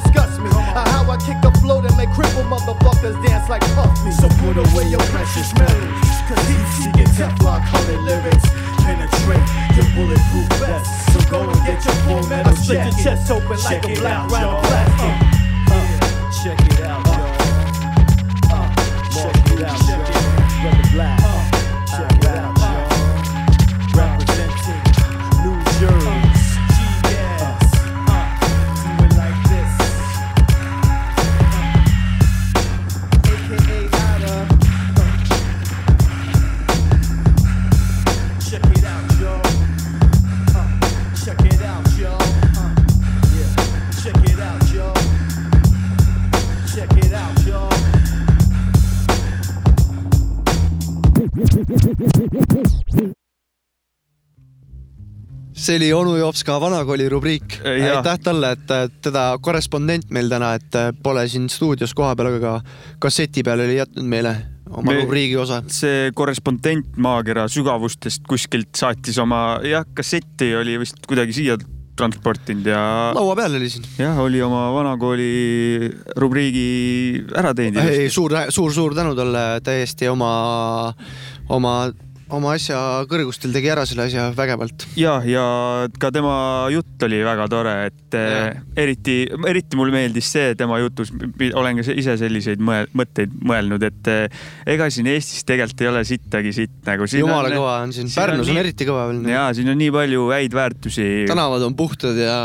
[0.00, 0.50] disgust me.
[0.50, 4.12] Uh, how I kick a flow that make cripple motherfuckers dance like Puffy.
[4.12, 8.46] So put away your precious metals, cause heat seeking Teflon colored lyrics
[8.82, 9.46] penetrate
[9.76, 10.86] your bulletproof vest.
[11.12, 14.30] So go and get your full metal I split your chest open like a black
[14.30, 15.14] round of plastic.
[16.42, 17.36] check it out, y'all.
[18.50, 18.68] Uh,
[19.12, 20.62] check it out, y'all.
[20.62, 21.37] Brother Black.
[55.68, 57.58] See oli onu Jopska vanakooli rubriik.
[57.60, 57.98] Jah.
[57.98, 62.58] aitäh talle, et äh, teda korrespondent meil täna, et äh, pole siin stuudios kohapeal, aga
[63.02, 64.34] kasseti peal oli jätnud meile
[64.70, 65.62] oma Me- rubriigi osa.
[65.72, 71.58] see korrespondent maakera sügavustest kuskilt saatis oma, jah, kasseti oli vist kuidagi siia
[71.98, 72.80] transportinud ja.
[73.16, 73.86] laua peal oli siin.
[73.98, 75.30] jah, oli oma vanakooli
[76.20, 80.30] rubriigi ära teinud ei, suur, suur, suur tänu talle, täiesti oma,
[81.48, 81.74] oma,
[82.34, 84.84] oma asja kõrgustel tegi ära selle asja vägevalt.
[84.98, 85.44] ja, ja
[86.00, 89.16] ka tema jutt oli väga tore, et eh, eriti,
[89.48, 91.12] eriti mulle meeldis see tema jutus,
[91.48, 94.42] olen ka ise selliseid mõel, mõtteid mõelnud, et eh,
[94.74, 97.08] ega siin Eestis tegelikult ei ole sittagi sitt nagu.
[97.08, 99.22] jumala kõva on siin, Pärnus on eriti kõva veel.
[99.32, 101.08] ja siin on nii palju häid väärtusi.
[101.30, 102.38] tänavad on puhtad ja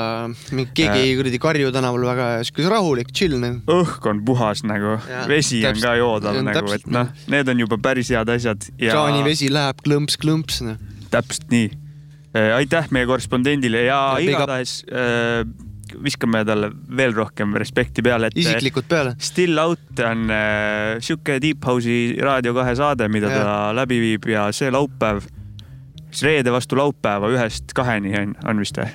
[0.51, 3.59] mingi keegi ei kuradi karju tänaval väga, sihuke rahulik, chill nagu.
[3.81, 5.89] õhk on puhas nagu vesi on täpselt.
[5.89, 9.72] ka joodav Ja, nagu, et noh, need on juba päris head asjad ja kraanivesi läheb
[9.85, 10.77] klõmps-klõmps, noh.
[11.13, 11.71] täpselt nii.
[12.55, 15.43] aitäh meie korrespondendile ja, Ja igatahes äh,
[16.03, 18.37] viskame talle veel rohkem respekti peale, et.
[18.39, 19.15] Isiklikult peale.
[19.21, 23.43] Still Out on äh, sihuke Deep House'i Raadio kahe saade, mida Ja.
[23.43, 25.21] ta läbi viib ja see laupäev,
[26.09, 28.89] siis reede vastu laupäeva ühest kaheni on, on vist või?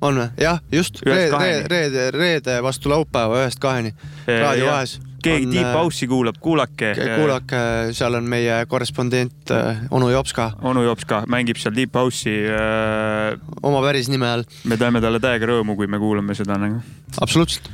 [0.00, 0.30] on või?
[0.40, 1.02] jah, just.
[1.04, 3.92] Reede, reede, reede vastu laupäeva ühest kaheni.
[4.26, 5.00] raadio kahes.
[5.24, 6.94] Keegi Deep House'i kuulab, kuulake.
[6.96, 7.60] kuulake,
[7.96, 13.36] seal on meie korrespondent äh, onu Jopska onu Jops ka mängib seal Deep House'i äh,.
[13.62, 14.48] oma päris nime all.
[14.64, 16.80] me teeme talle täiega rõõmu, kui me kuulame seda nagu.
[17.20, 17.70] absoluutselt.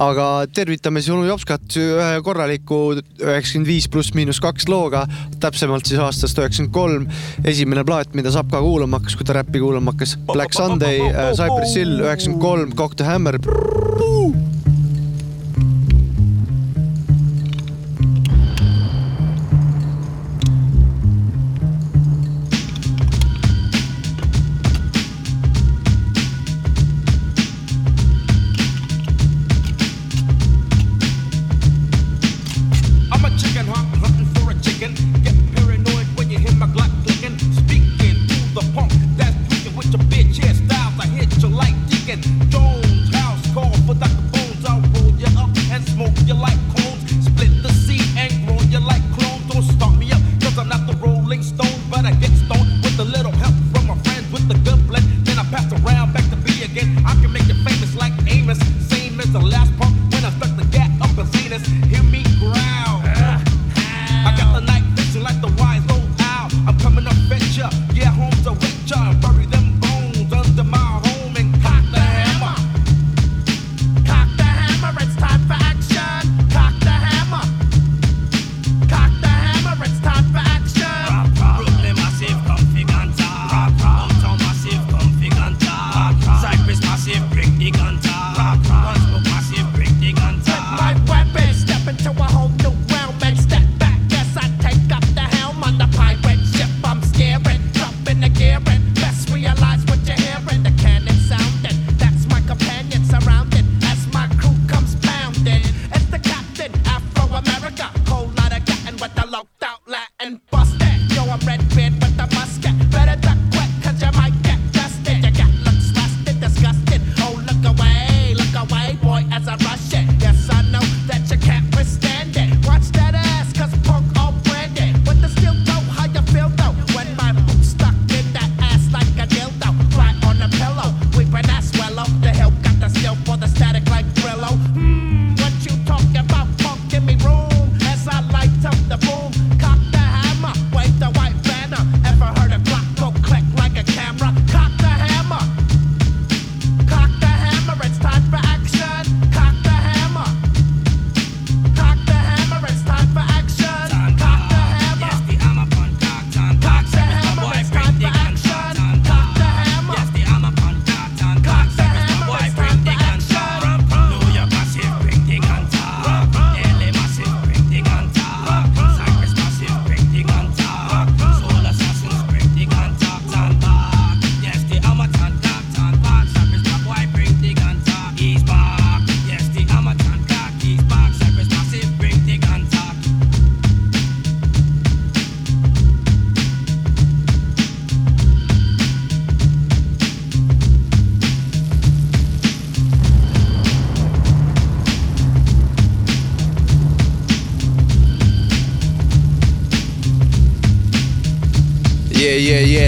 [0.00, 5.04] aga tervitame siis onu Jopskat ühe korraliku üheksakümmend viis pluss miinus kaks looga,
[5.42, 7.10] täpsemalt siis aastast üheksakümmend kolm.
[7.44, 10.16] esimene plaat, mida Sapp ka kuulama hakkas, kui ta räppi kuulama hakkas.
[10.32, 11.02] Black Sunday,
[11.34, 13.40] Cypress Hill, üheksakümmend kolm, Cock the Hammer.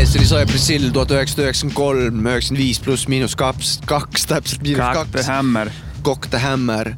[0.06, 4.62] See oli Cypress Hill tuhat üheksasada üheksakümmend kolm, üheksakümmend viis pluss miinus kaks, kaks täpselt
[4.66, 5.28] miinus Cock the kaks.
[5.30, 5.72] hammer.
[6.02, 6.94] Cock the hammer.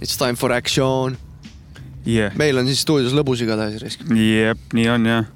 [0.00, 1.18] It's time for action
[2.08, 2.32] yeah..
[2.38, 4.04] meil on siis stuudios lõbus igatahes risk.
[4.14, 5.28] jep, nii on jah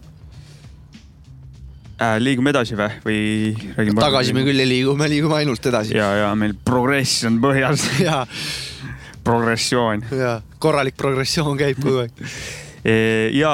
[2.00, 2.16] äh,.
[2.22, 3.20] liigume edasi või, või
[3.76, 4.02] räägime?
[4.02, 5.96] tagasi me küll ei liigu, me liigume ainult edasi.
[5.98, 7.86] ja, ja meil progress on põhjas.
[8.06, 8.22] ja,
[9.24, 10.06] progressioon.
[10.16, 12.16] ja korralik progressioon käib kogu aeg
[12.82, 13.52] ja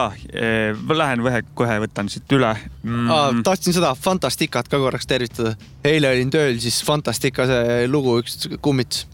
[0.88, 3.10] ma lähen vähe, kohe võtan siit üle mm.
[3.12, 3.28] ah,.
[3.44, 5.52] tahtsin seda Fantasticat ka korraks tervitada.
[5.84, 9.04] eile olin tööl, siis Fantastica see lugu üks kummits.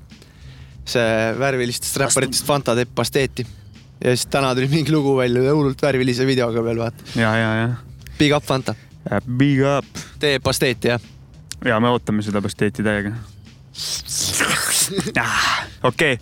[0.86, 3.46] see värvilistest räpparitest Fanta teeb pasteeti.
[4.04, 7.10] ja siis täna tuli mingi lugu välja hullult värvilise videoga veel vaata.
[7.18, 7.68] ja, ja, ja.
[8.18, 8.76] Big up Fanta.
[9.26, 10.04] Big up.
[10.22, 11.10] teeb pasteeti jah?
[11.64, 13.16] ja me ootame seda pasteeti täiega.
[15.90, 16.18] okei,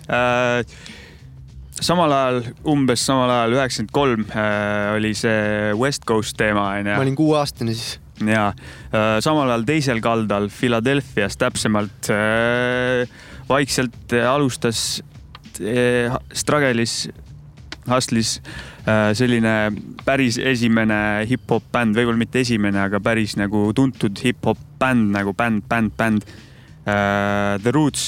[1.84, 6.94] samal ajal, umbes samal ajal üheksakümmend kolm äh, oli see West Coast teema onju.
[6.94, 7.98] ma olin kuueaastane siis.
[8.22, 13.06] ja äh, samal ajal teisel kaldal Philadelphia's täpsemalt äh,
[13.50, 15.02] vaikselt alustas
[15.52, 17.10] Struggle'is,
[17.90, 18.38] Hustle'is
[18.88, 19.56] äh, selline
[20.06, 25.66] päris esimene hip-hop bänd, võib-olla mitte esimene, aga päris nagu tuntud hip-hop bänd nagu bänd,
[25.68, 26.26] bänd, bänd.
[26.82, 28.06] The Roots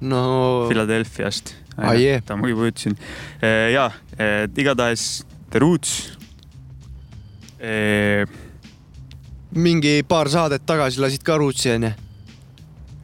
[0.00, 1.65] no Philadelphia'st.
[1.76, 2.20] Ah, jee.
[2.36, 2.96] ma juba ütlesin.
[3.72, 3.90] ja,
[4.56, 5.92] igatahes The Roots.
[9.56, 11.92] mingi paar saadet tagasi lasid ka Rootsi onju?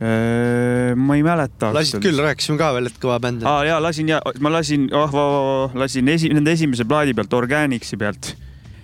[0.03, 1.71] ma ei mäleta.
[1.75, 3.51] lasid küll, rääkisime ka veel, et kõva bänd on.
[3.51, 8.33] aa jaa, lasin ja ma lasin, oh, lasin esi, nende esimese plaadi pealt, Organicsi pealt.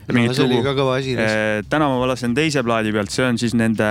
[0.08, 1.16] No, see oli ka kõva asi.
[1.68, 3.88] täna ma lasen teise plaadi pealt, see on siis nende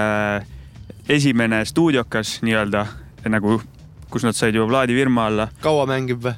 [1.10, 2.86] esimene stuudiokas nii-öelda
[3.32, 3.60] nagu,
[4.12, 5.48] kus nad said juba plaadifirma alla.
[5.64, 6.36] kaua mängib või?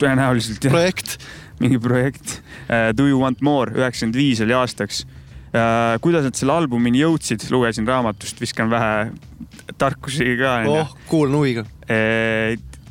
[0.00, 0.74] tõenäoliselt jah.
[0.74, 1.18] projekt.
[1.60, 2.40] mingi projekt.
[2.96, 5.04] Do you want more, üheksakümmend viis oli aastaks.
[6.04, 9.10] kuidas nad selle albumini jõudsid, lugesin raamatust, viskan vähe
[9.80, 10.58] tarkusi ka.
[10.68, 11.66] oh, kuulan huviga.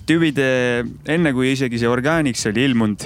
[0.05, 3.05] tüübid enne kui isegi see Organics oli ilmunud,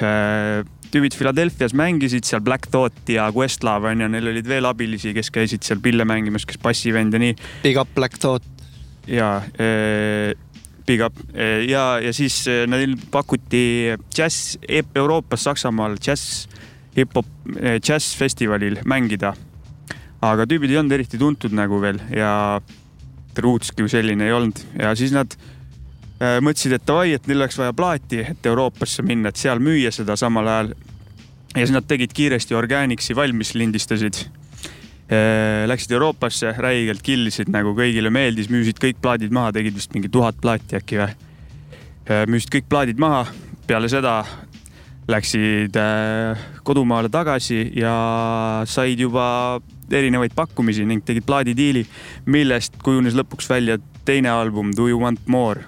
[0.94, 5.66] tüübid Philadelphia's mängisid seal Black Thought ja Questlove onju, neil olid veel abilisi, kes käisid
[5.66, 7.36] seal pille mängimas, kes bassivend ja nii.
[7.66, 8.46] Big up Black Thought.
[9.10, 10.36] ja eh,
[10.90, 14.58] Eh, ja, ja siis eh, neil pakuti džäss
[14.96, 16.48] Euroopas, Saksamaal džäss,
[16.98, 17.28] hip-hop,
[17.80, 19.36] džässfestivalil mängida.
[20.22, 22.60] aga tüübid ei olnud eriti tuntud nagu veel ja
[23.40, 25.36] Rootski kui selline ei olnud ja siis nad
[26.20, 29.92] äh, mõtlesid, et davai, et neil oleks vaja plaati, et Euroopasse minna, et seal müüa
[29.96, 30.74] seda samal ajal.
[31.56, 34.26] ja siis nad tegid kiiresti Organicsi valmis, lindistasid.
[35.10, 40.38] Läksid Euroopasse, räigelt killisid nagu kõigile meeldis, müüsid kõik plaadid maha, tegid vist mingi tuhat
[40.42, 41.16] plaati äkki või.
[42.30, 43.24] müüsid kõik plaadid maha,
[43.66, 44.20] peale seda
[45.10, 47.94] läksid äh, kodumaale tagasi ja
[48.70, 49.60] said juba
[49.92, 51.86] erinevaid pakkumisi ning tegid plaadidiili,
[52.30, 55.66] millest kujunes lõpuks välja teine album Do you want more.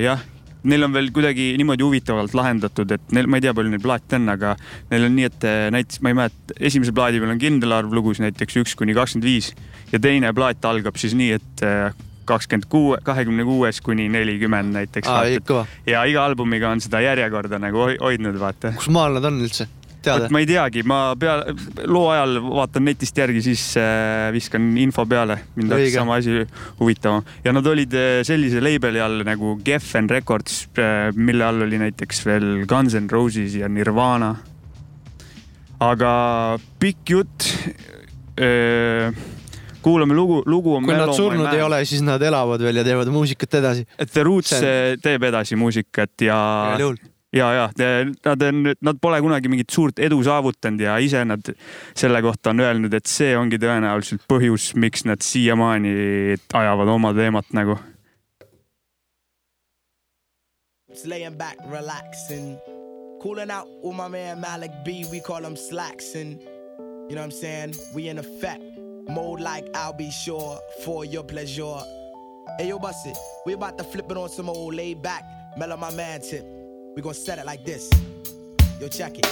[0.00, 0.20] jah,
[0.66, 4.18] neil on veel kuidagi niimoodi huvitavalt lahendatud, et neil, ma ei tea, palju neil plaate
[4.18, 4.54] on, aga
[4.90, 7.94] neil on nii, et eh, näiteks ma ei mäleta, esimese plaadi peal on kindel arv
[7.96, 9.52] lugusid, näiteks üks kuni kakskümmend viis
[9.92, 15.06] ja teine plaat algab siis nii, et eh, kakskümmend kuue, kahekümne kuues kuni nelikümmend näiteks.
[15.86, 18.72] Ja iga albumiga on seda järjekorda nagu hoi- hoidnud, vaata.
[18.74, 19.68] kus maal nad on üldse?
[20.06, 21.54] Teada ma ei teagi, ma peale,
[21.90, 25.38] loo ajal vaatan netist järgi, siis äh, viskan info peale.
[25.56, 26.44] mind hakkas sama asi
[26.80, 30.66] huvitama ja nad olid äh, sellise label'i all nagu Geffen Records,
[31.16, 34.34] mille all oli näiteks veel Guns N Roses ja Nirvana.
[35.80, 36.12] aga
[36.80, 37.50] pikk jutt.
[39.82, 40.84] kuulame lugu, lugu on.
[40.84, 43.86] kui nad surnud ei ole, siis nad elavad veel ja teevad muusikat edasi.
[44.02, 46.38] The Roots äh, teeb edasi muusikat ja
[46.72, 47.04] Igal juhul.
[47.36, 47.66] ja, ja
[48.24, 51.52] nad on, nad pole kunagi mingit suurt edu saavutanud ja ise nad
[51.96, 55.92] selle kohta on öelnud, et see ongi tõenäoliselt põhjus, miks nad siiamaani
[56.54, 57.78] ajavad oma teemat nagu.
[60.88, 62.56] Just laying back, relaxing.
[63.22, 66.40] Cooling out with my man Malik B, we call him Slacksin.
[67.08, 67.74] You know what I'm saying?
[67.94, 68.62] We in effect.
[69.08, 71.82] Mode like I'll be sure for your pleasure.
[72.58, 73.16] Hey yo, bust it.
[73.44, 75.22] We about to flip it on some old laid back,
[75.56, 76.55] mellow my man tip.
[76.96, 77.90] We gonna set it like this.
[78.80, 79.28] Yo, check it.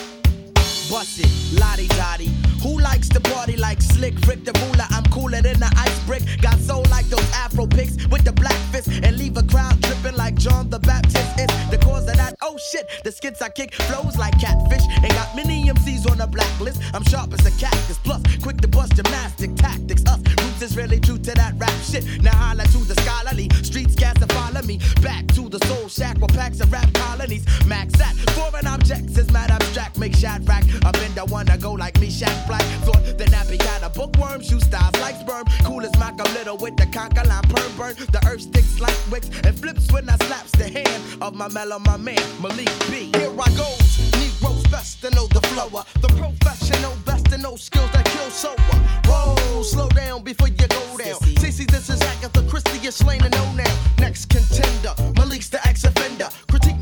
[0.91, 2.31] Bust it, lottie dottie.
[2.63, 4.85] Who likes to party like Slick Rick the ruler?
[4.91, 6.23] I'm cooler than the ice brick.
[6.43, 10.15] Got soul like those Afro pics with the black fist and leave a crowd dripping
[10.15, 11.25] like John the Baptist.
[11.39, 12.35] It's the cause of that.
[12.43, 14.85] Oh shit, the skits I kick flows like catfish.
[15.03, 16.83] Ain't got many MCs on the blacklist.
[16.93, 20.05] I'm sharp as a cactus, plus quick to bust gymnastic tactics.
[20.05, 22.05] Us roots is really true to that rap shit.
[22.23, 26.19] Now holla to the scholarly streets, gas and follow me back to the soul shack
[26.19, 26.93] where packs of rap
[27.25, 27.45] colonies.
[27.67, 29.99] Max at foreign objects is mad abstract.
[29.99, 30.65] make Shadrach.
[30.85, 32.63] A bender wanna go like me, Shaq Black.
[32.85, 35.45] Thought the nappy got a bookworm, shoe styles like sperm.
[35.65, 37.95] Cool as Malcolm Little with the conker line perm burn.
[38.13, 41.79] The earth sticks like wicks and flips when I slaps the hand of my mellow,
[41.79, 43.11] my man, Malik B.
[43.17, 44.13] Here I goes.
[44.19, 45.85] Negroes best to know the flower.
[46.01, 48.83] The professional best to know skills that kill so what?
[49.07, 50.67] Whoa, slow down before you go
[50.99, 51.21] down.
[51.41, 53.77] CC, this is Agatha Christie, you're slain and no now.
[53.99, 56.29] Next contender, Malik's the ex offender.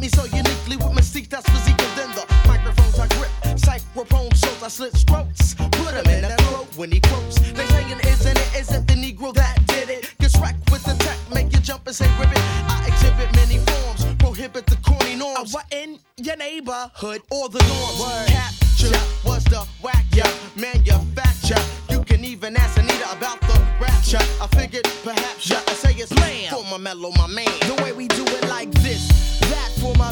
[0.02, 3.30] Me so uniquely with mystique that's physique than the microphones I grip.
[3.54, 5.54] Psychrophone shows I slit strokes.
[5.54, 7.36] Put him in that throat when he quotes.
[7.52, 10.12] They saying isn't it, isn't the Negro that did it?
[10.18, 12.36] Get wrecked with the tech, make you jump and say ribbit.
[12.36, 15.54] I exhibit many forms, prohibit the corny norms.
[15.54, 18.28] What in your neighborhood or the norms?
[18.28, 21.62] Capture was the whack, yeah, manufacture.
[21.90, 24.18] You can even ask Anita about the rapture.
[24.42, 27.46] I figured perhaps yeah, I say it's man for my mellow, my man.
[27.60, 29.11] The way we do it like this,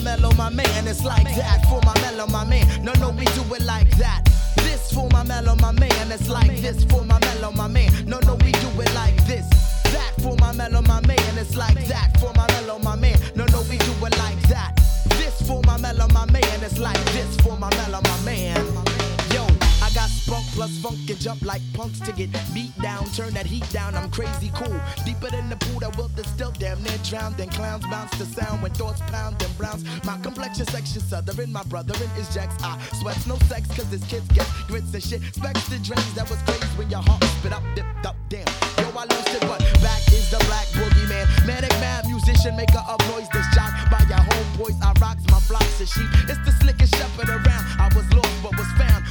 [0.02, 0.88] my mellow, my man.
[0.88, 2.84] It's like that for my mellow, my man.
[2.84, 4.24] No, no, we do it like that.
[4.56, 6.12] This for my mellow, my man.
[6.12, 7.90] It's like this for my mellow, my man.
[8.06, 9.48] No, no, we do it like this.
[9.92, 11.38] That for my mellow, my man.
[11.38, 13.18] It's like that for my mellow, my man.
[13.34, 14.76] No, no, we do it like that.
[15.18, 16.62] This for my mellow, my man.
[16.62, 18.89] It's like this for my mellow, my man.
[20.30, 23.04] Spunk plus funk and jump like punks to get beat down.
[23.18, 24.80] Turn that heat down, I'm crazy cool.
[25.04, 27.36] Deeper than the pool that will distill, damn near drowned.
[27.36, 29.82] Then clowns bounce to sound when thoughts pound and browns.
[30.04, 32.54] My complexion section southern, my brother in is Jacks.
[32.62, 35.20] I sweats no sex, cause this kids get grits and shit.
[35.34, 38.46] Specs the drains that was crazy when your heart spit up, dipped up, damn.
[38.78, 41.26] Yo, I lost it, but back is the black boogeyman.
[41.44, 44.78] Manic mad musician, maker of noise that's shot by your homeboys.
[44.78, 46.06] I rocks my flocks of sheep.
[46.30, 47.66] It's the slickest shepherd around.
[47.82, 49.02] I was lost, but was found.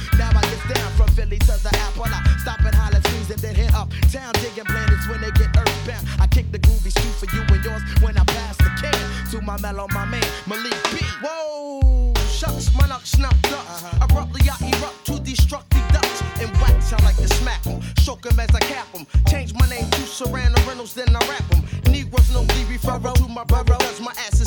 [0.68, 2.04] Down from Philly to the apple.
[2.04, 5.56] I stop and holler trees and then hit up town digging planets when they get
[5.56, 6.06] earthbound.
[6.20, 9.40] I kick the groovy street for you and yours when I pass the can to
[9.42, 10.98] my mellow, my man Malik B.
[11.22, 13.64] Whoa, shucks, my knock snuffed up.
[13.66, 14.04] Uh-huh.
[14.04, 16.92] Abruptly I erupt to destructive ducks and wax.
[16.92, 19.06] I like to smack 'em, stroke 'em as I cap 'em.
[19.26, 21.62] Change my name to Serrano Reynolds, then I rap 'em.
[21.90, 24.39] Negroes no be referral to my brother, cause my ass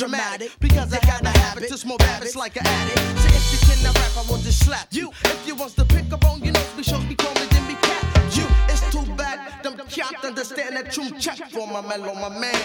[0.00, 2.98] dramatic because I got the habit to smoke habits like an addict.
[3.20, 5.12] So if you cannot rap, I will just slap you.
[5.24, 7.66] If you wants to pick up on your nose, be shows me call me, then
[7.68, 8.02] be cap.
[8.32, 9.62] You, it's too bad.
[9.62, 12.59] Them can't understand that true check for my mellow, oh, my man.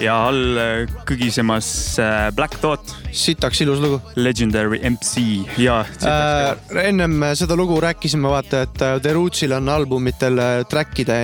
[0.00, 1.68] Ja all äh, kõgisemas
[2.00, 2.94] äh, Black Thought.
[3.10, 4.00] sitaks ilus lugu.
[4.16, 5.24] Legendary MC
[5.60, 6.54] ja äh,.
[6.86, 11.18] ennem seda lugu rääkisime vaata, et äh, The Rootsil on albumitel äh, track'ide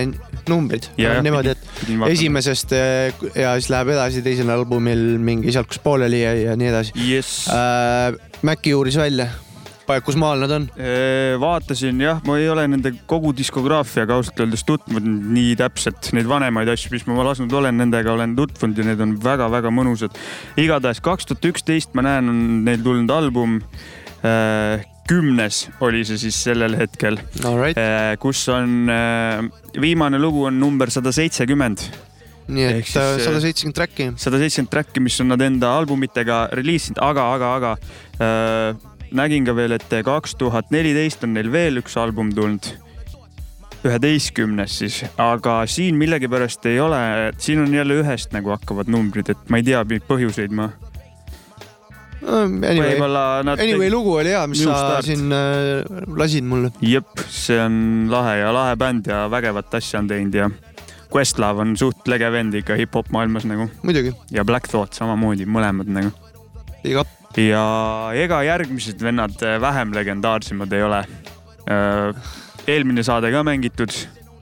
[0.51, 5.71] numbrid Ja, jah, niimoodi, et esimesest äh, ja siis läheb edasi teisel albumil mingi sealt,
[5.73, 7.35] kus pooleli jäi ja nii edasi yes..
[7.53, 8.15] Äh,
[8.47, 9.31] Maci uuris välja,
[10.05, 10.69] kus maal nad on.
[11.41, 15.07] vaatasin jah, ma ei ole nende kogu diskograafiaga ausalt öeldes tutvunud
[15.37, 19.15] nii täpselt, neid vanemaid asju, mis ma lasknud olen, nendega olen tutvunud ja need on
[19.23, 20.17] väga-väga mõnusad.
[20.61, 23.61] igatahes kaks tuhat üksteist ma näen, on neil tulnud album.
[25.07, 27.21] kümnes oli see siis sellel hetkel,
[28.19, 29.45] kus on äh,
[29.79, 31.85] viimane lugu on number sada seitsekümmend
[32.47, 34.09] nii et sada seitsekümmend track'i.
[34.19, 37.73] sada seitsekümmend track'i, mis on nad enda albumitega reliisinud, aga, aga, aga
[38.19, 42.73] äh, nägin ka veel, et kaks tuhat neliteist on neil veel üks album tulnud.
[43.87, 46.99] üheteistkümnes siis, aga siin millegipärast ei ole,
[47.39, 50.71] siin on jälle ühest nagu hakkavad numbrid, et ma ei tea põhjuseid ma.
[52.27, 55.07] Anyway Võib-olla nad, anyway lugu oli hea, mis sa Start.
[55.07, 55.85] siin äh,
[56.19, 56.73] lasid mulle.
[56.83, 60.49] jep, see on lahe ja lahe bänd ja vägevat asja on teinud ja
[61.13, 63.69] Questlove on suht lege vend ikka hip-hop maailmas nagu.
[63.87, 64.15] muidugi.
[64.35, 66.11] ja Black Thought samamoodi, mõlemad nagu.
[66.83, 67.16] Big up.
[67.37, 67.65] Ja
[68.17, 71.05] ega järgmised vennad äh, vähem legendaarsemad ei ole.
[72.67, 73.91] eelmine saade ka mängitud,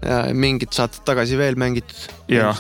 [0.05, 1.97] ja mingid saated tagasi veel mängitud.
[2.29, 2.55] jaa.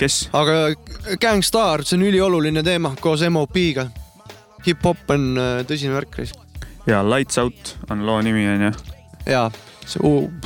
[0.00, 0.28] kes?
[0.32, 0.74] aga
[1.20, 3.88] Gangstar, see on ülioluline teema koos MOP-ga.
[4.66, 6.22] hip-hop on äh, tõsine värk.
[6.86, 8.72] ja Lights Out on loo nimi onju.
[9.26, 9.50] ja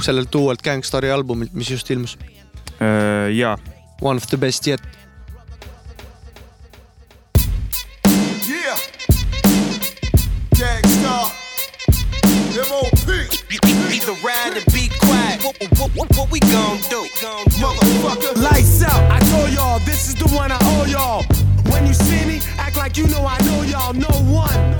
[0.02, 2.18] sellelt uuelt Gangstari albumilt, mis just ilmus.
[3.32, 3.56] jaa.
[4.02, 4.82] One of the best yet.
[13.52, 15.42] Either ride or be quiet.
[15.44, 17.04] What, what, what, what we gon' do?
[17.60, 18.40] Motherfucker.
[18.40, 21.22] Lights out, I told y'all, this is the one I owe y'all.
[21.70, 23.92] When you see me, act like you know I know y'all.
[23.92, 24.76] No one,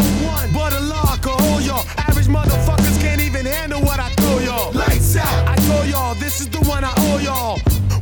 [0.55, 1.85] but a law can hold y'all.
[1.99, 4.73] Average motherfuckers can't even handle what I throw y'all.
[4.73, 7.59] Lights out, I told y'all, this is the one I owe y'all.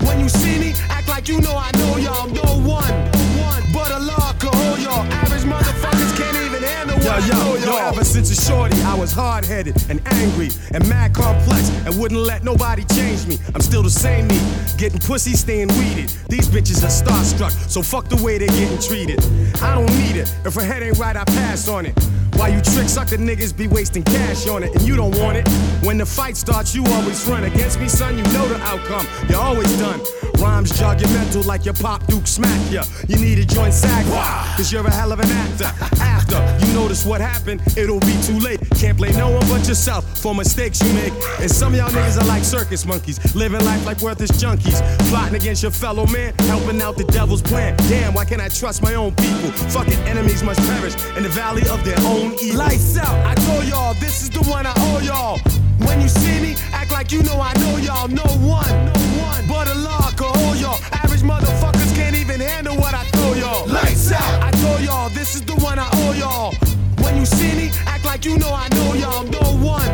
[0.07, 2.29] When you see me, act like you know I know y'all.
[2.29, 2.93] No one,
[7.27, 11.68] Yo, yo, ever since a shorty, I was hard headed and angry and mad complex
[11.85, 13.39] and wouldn't let nobody change me.
[13.55, 14.41] I'm still the same me,
[14.79, 16.09] getting pussy, staying weeded.
[16.29, 19.21] These bitches are starstruck, so fuck the way they're getting treated.
[19.61, 20.35] I don't need it.
[20.45, 21.95] If her head ain't right, I pass on it.
[22.35, 25.47] Why you trick sucker niggas be wasting cash on it and you don't want it?
[25.85, 28.16] When the fight starts, you always run against me, son.
[28.16, 29.07] You know the outcome.
[29.29, 30.01] You're always done.
[30.39, 32.85] Rhymes jog your mental like your pop Duke smack ya.
[33.09, 34.07] You need a joint sag
[34.57, 35.70] cause you're a hell of an actor.
[36.01, 38.61] After you notice what happened, it'll be too late.
[38.78, 41.12] Can't blame no one but yourself for mistakes you make.
[41.41, 44.81] And some of y'all niggas are like circus monkeys, living life like worthless junkies.
[45.11, 47.76] Plotting against your fellow man, helping out the devil's plan.
[47.89, 49.51] Damn, why can't I trust my own people?
[49.70, 52.59] Fucking enemies must perish in the valley of their own evil.
[52.59, 55.70] Lights out, I told y'all, this is the one I owe y'all.
[55.87, 58.09] When you see me, act like you know I know y'all.
[58.09, 58.93] No one,
[59.49, 60.78] but a law can hold y'all.
[60.93, 63.66] Average motherfuckers can't even handle what I throw y'all.
[63.66, 64.43] Lights out.
[64.43, 66.55] I told y'all, this is the one I owe y'all.
[67.03, 69.24] When you see me, act like you know I know y'all.
[69.24, 69.91] No one,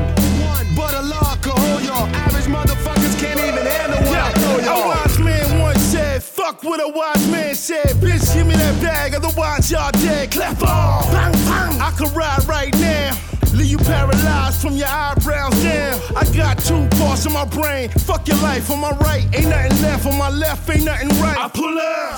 [0.76, 2.06] but a law can hold y'all.
[2.24, 4.84] Average motherfuckers can't even handle what I throw y'all.
[4.84, 7.96] A wise man once said, fuck what a wise man said.
[8.02, 10.30] Bitch, give me that bag, otherwise y'all dead.
[10.30, 11.12] Clap on.
[11.12, 11.80] Bang, bang.
[11.80, 13.16] I could ride right now.
[13.52, 16.00] Leave you paralyzed from your eyebrows down.
[16.16, 17.88] I got two parts in my brain.
[17.90, 19.24] Fuck your life on my right.
[19.34, 20.68] Ain't nothing left on my left.
[20.70, 21.38] Ain't nothing right.
[21.38, 22.16] I pull up.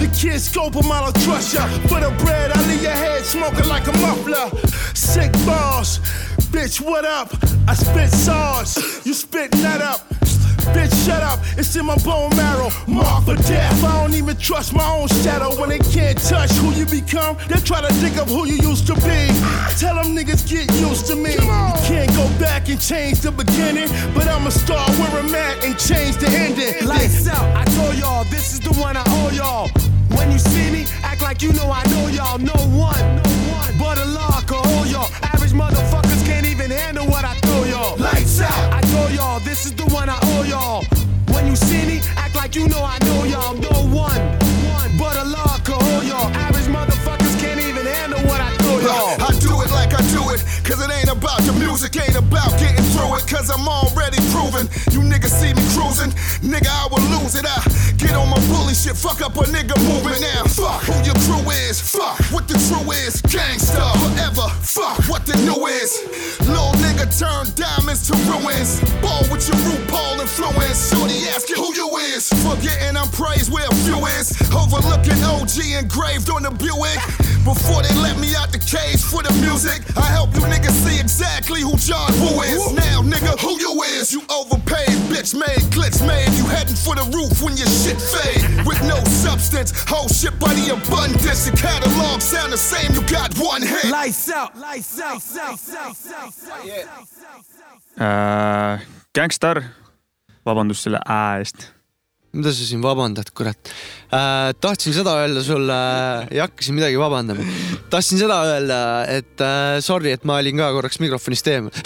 [0.00, 1.66] The kids scope 'em, I don't trust ya.
[1.88, 4.50] For the bread, I leave your head smoking like a muffler.
[4.94, 6.00] Sick bars.
[6.50, 7.32] Bitch, what up?
[7.68, 9.06] I spit sauce.
[9.06, 10.00] You spit nut up.
[10.74, 11.38] Bitch, shut up.
[11.56, 12.70] It's in my bone marrow.
[12.86, 13.84] Mark for death.
[13.84, 17.36] I don't even trust my own shadow when they can't touch who you become.
[17.48, 19.28] They try to dig up who you used to be.
[19.78, 21.32] Tell them niggas get used to me.
[21.32, 25.78] You can't go back and change the beginning, but I'ma start where I'm at and
[25.78, 26.86] change the ending.
[26.86, 29.68] Lights out, I told y'all, this is the one I owe y'all.
[30.16, 32.38] When you see me, act like you know I know y'all.
[32.38, 33.00] No one,
[33.78, 35.10] but a law can hold y'all.
[35.22, 37.96] Average motherfuckers can't even handle what I throw y'all.
[37.96, 38.72] Lights out.
[38.72, 40.84] I told y'all, this is the one I owe y'all.
[41.32, 43.54] When you see me, act like you know I know y'all.
[43.54, 43.74] No
[44.06, 44.20] one,
[44.76, 46.28] one, but a law can hold y'all.
[46.44, 49.21] Average motherfuckers can't even handle what I throw y'all.
[51.58, 54.68] Music, ain't about getting through it, cause I'm already proven.
[54.92, 57.46] You niggas see me cruising, nigga, I will lose it.
[57.46, 57.60] I
[57.98, 60.44] get on my bully shit, fuck up a nigga moving now.
[60.48, 63.20] Fuck who your crew is, fuck what the true is.
[63.28, 65.90] Gangsta forever, fuck what the new is.
[66.46, 68.80] Little nigga turn diamonds to ruins.
[69.00, 70.90] Ball with your RuPaul influence.
[70.90, 72.28] Shorty asking who you is.
[72.44, 74.32] Forgetting I'm praised where a few is.
[74.52, 77.00] Overlooking OG engraved on the Buick.
[77.42, 80.71] Before they let me out the cage for the music, I help you niggas
[81.42, 82.72] exactly who John Woo is.
[82.72, 84.12] Now, nigga, who you is?
[84.12, 86.30] You overpaid, bitch made, glitch made.
[86.38, 88.64] You heading for the roof when your shit fade.
[88.66, 91.46] With no substance, whole shit by the abundance.
[91.50, 93.90] The catalog sound the same, you got one hit.
[93.90, 96.32] Lights out, lights out, lights out, lights out.
[97.98, 98.80] äh,.
[99.14, 99.62] Gangstar,
[100.44, 101.72] vabandust selle ä eest.
[102.32, 103.70] Mida sa siin vabandad, kurat
[104.08, 104.52] äh,.
[104.60, 105.76] tahtsin seda öelda sulle,
[106.32, 107.44] ei hakka siin midagi vabandama.
[107.92, 108.78] tahtsin seda öelda,
[109.12, 111.76] et äh, sorry, et ma olin ka korraks mikrofonist eemal.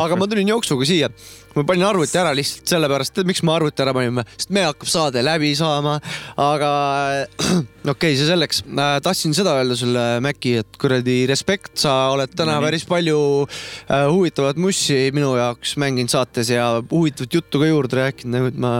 [0.00, 1.12] aga ma tulin jooksuga siia.
[1.52, 4.88] ma panin arvuti ära lihtsalt sellepärast, et miks me arvuti ära panime, sest me hakkab
[4.94, 5.98] saade läbi saama.
[6.40, 6.72] aga
[7.52, 8.64] okei okay,, see selleks.
[9.04, 12.70] tahtsin seda öelda sulle, Mäkki, et kuradi respekt, sa oled täna Nonii.
[12.70, 18.38] päris palju äh, huvitavat mussi minu jaoks mänginud saates ja huvitavat juttu ka juurde rääkinud,
[18.38, 18.76] nagu et ma,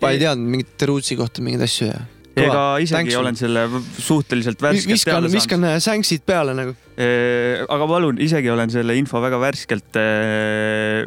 [0.00, 1.98] ma ei teadnud mingit Rootsi kohta mingeid asju ja.
[2.40, 3.66] ega isegi olen selle
[3.98, 6.76] suhteliselt värskelt viskan, teada viskan äh, sänksid peale nagu.
[7.00, 9.96] Aga palun, isegi olen selle info väga värskelt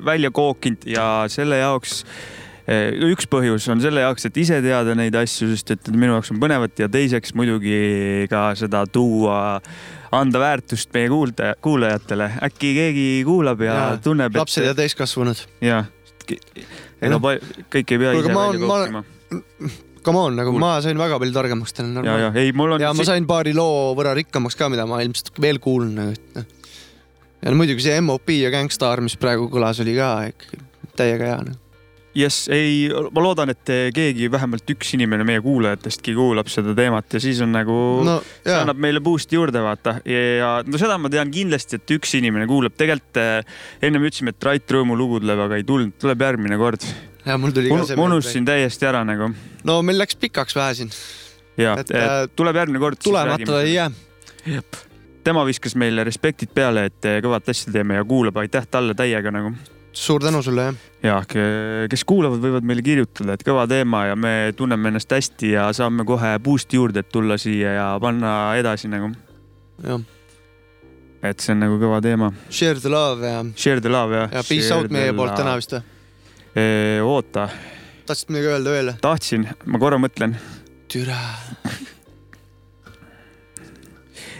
[0.05, 2.01] välja kookinud ja selle jaoks
[2.63, 6.39] üks põhjus on selle jaoks, et ise teada neid asju, sest et minu jaoks on
[6.39, 9.59] põnevad ja teiseks muidugi ka seda tuua,
[10.15, 12.29] anda väärtust meie kuulda, kuulajatele.
[12.47, 15.43] äkki keegi kuulab ja, ja tunneb, lapsed ja täiskasvanud.
[15.61, 15.89] jah,
[16.23, 16.37] et
[17.07, 17.37] ega pa-
[17.73, 19.03] kõik ei pea ise välja olen- ma kokkima.
[20.03, 22.03] Come on, nagu ma sain väga palju targemaks täna.
[22.03, 22.81] ja, ja ei, mul on.
[22.83, 26.35] ja ma sain paari loo võrra rikkamaks ka, mida ma ilmselt veel kuulan nagu, et
[26.35, 26.45] noh.
[27.43, 30.59] ja no muidugi see MOP ja Gangstar, mis praegu kõlas, oli ka ikkagi
[30.99, 31.59] täiega hea noh.
[32.15, 37.21] jess, ei, ma loodan, et keegi, vähemalt üks inimene meie kuulajatestki kuulab seda teemat ja
[37.23, 39.95] siis on nagu No, see annab meile boost'i juurde, vaata.
[40.05, 44.47] ja no seda ma tean kindlasti, et üks inimene kuulab, tegelikult eh, ennem ütlesime, et
[44.49, 46.85] Rait Rõõmu lugu tuleb, aga ei tulnud, tuleb järgmine kord.
[47.25, 49.31] ja mul tuli ka see ma unustasin täiesti ära nagu
[49.63, 50.93] no meil läks pikaks vähe siin.
[51.57, 53.01] ja Et, äh, tuleb järgmine kord.
[53.03, 53.91] tulemata ei jää.
[55.23, 59.31] tema viskas meile respektid peale, et eh, kõvat asja teeme ja kuulab, aitäh talle täiega
[59.31, 59.53] nagu.
[59.93, 60.75] Suur tänu sulle jah.
[61.03, 61.19] ja
[61.89, 66.05] kes kuulavad, võivad meile kirjutada, et kõva teema ja me tunneme ennast hästi ja saame
[66.07, 69.11] kohe boost'i juurde, et tulla siia ja panna edasi nagu.
[69.83, 70.01] jah.
[71.23, 72.31] et see on nagu kõva teema.
[72.49, 73.45] Share the love ja.
[73.55, 74.33] Share the love jah.
[74.33, 75.85] ja peace out meie poolt täna vist või?
[77.01, 77.47] oota,
[78.09, 78.93] tahtsid midagi öelda veel?
[79.01, 80.35] tahtsin, ma korra mõtlen.
[80.91, 81.21] türa.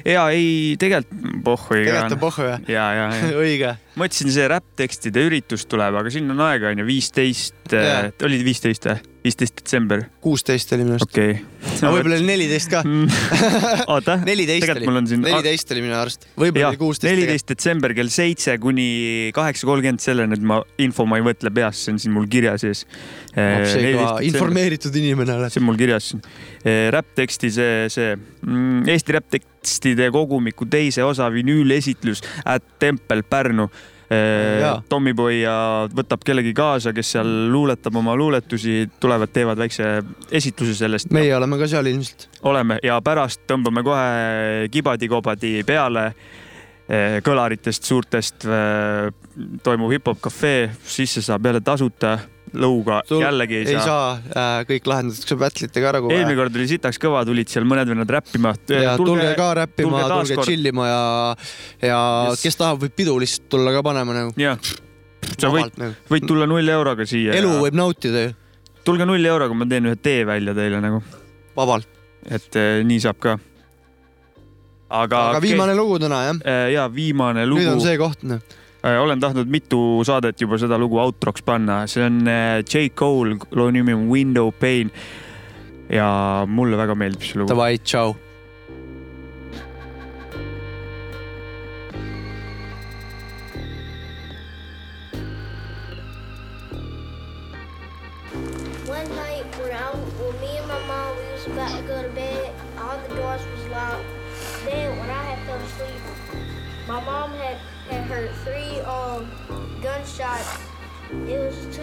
[0.06, 2.70] ja ei, tegelikult pohhu ei Tegelikult on pohhu, jah?
[2.70, 3.76] ja, ja, ja õige.
[4.00, 8.14] mõtlesin, see räpptekstide üritus tuleb, aga sinna on aega onju, viisteist, Jaa.
[8.26, 9.02] oli viisteist või?
[9.24, 10.04] viisteist detsember.
[10.22, 11.12] kuusteist oli minu arust.
[11.12, 12.82] okei aga võib-olla oli neliteist ka.
[13.94, 17.10] oota, neliteist oli on, siin neliteist oli minu arust, võib-olla oli kuusteist.
[17.12, 18.88] neliteist detsember kell seitse kuni
[19.36, 22.56] kaheksa kolmkümmend, selle nüüd ma, info ma ei mõtle peast, see on siin mul kirja
[22.62, 22.84] sees.
[24.28, 25.54] informeeritud inimene oled.
[25.54, 26.24] see on mul kirjas siin.
[26.94, 33.70] räppteksti see, see mm, Eesti räpptekstide kogumiku teise osa vinüülesitlus at Tempel Pärnu.
[34.62, 34.76] Jaa.
[34.90, 35.56] Tommyboy ja
[35.96, 39.90] võtab kellegi kaasa, kes seal luuletab oma luuletusi, tulevad, teevad väikse
[40.32, 41.12] esitluse sellest.
[41.16, 42.30] meie oleme ka seal ilmselt.
[42.50, 49.10] oleme ja pärast tõmbame kohe kibadi-kobadi peale eh, kõlaritest suurtest eh,
[49.64, 52.18] toimub hip-hop cafe, sisse saab jälle tasuta,
[52.54, 57.24] lõuga jällegi ei, ei saa, kõik lahendatakse battle'itega ära kogu eelmine kord oli sitaks kõva,
[57.28, 58.54] tulid seal mõned vennad räppima.
[58.70, 60.70] ja tulge ka räppima, tulge chill.
[60.70, 61.04] ima ja,
[61.82, 62.00] ja
[62.30, 62.44] Yes.
[62.46, 64.34] kes tahab, võib pidu lihtsalt tulla ka panema nagu.
[64.40, 64.60] jah,
[65.34, 65.82] sa võid,
[66.12, 67.34] võid tulla null euroga siia.
[67.38, 68.36] elu võib nautida ju.
[68.86, 71.02] tulge null euroga, ma teen ühe tee välja teile nagu.
[71.58, 71.90] vabalt.
[72.30, 73.38] et eh, nii saab ka.
[74.90, 75.30] aga.
[75.34, 76.44] aga viimane lugu täna jah?
[76.74, 77.64] ja viimane lugu.
[77.64, 78.44] nüüd on see koht noh.
[78.84, 83.72] Olen tahtnud mitu saadet juba seda lugu outroks panna, see on eh, J Cole, loo
[83.72, 84.92] nimi on Window Pane.
[85.94, 86.08] ja
[86.48, 87.52] mulle väga meeldib see lugu.
[87.52, 88.16] Davai, tšau.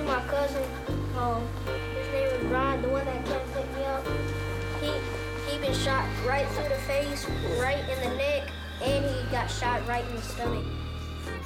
[0.01, 0.65] To my cousin.
[1.17, 4.07] Um, his name was Ron, the one that came to pick me up.
[4.81, 4.93] He
[5.51, 7.27] he been shot right through the face,
[7.61, 8.49] right in the neck,
[8.83, 10.65] and he got shot right in the stomach.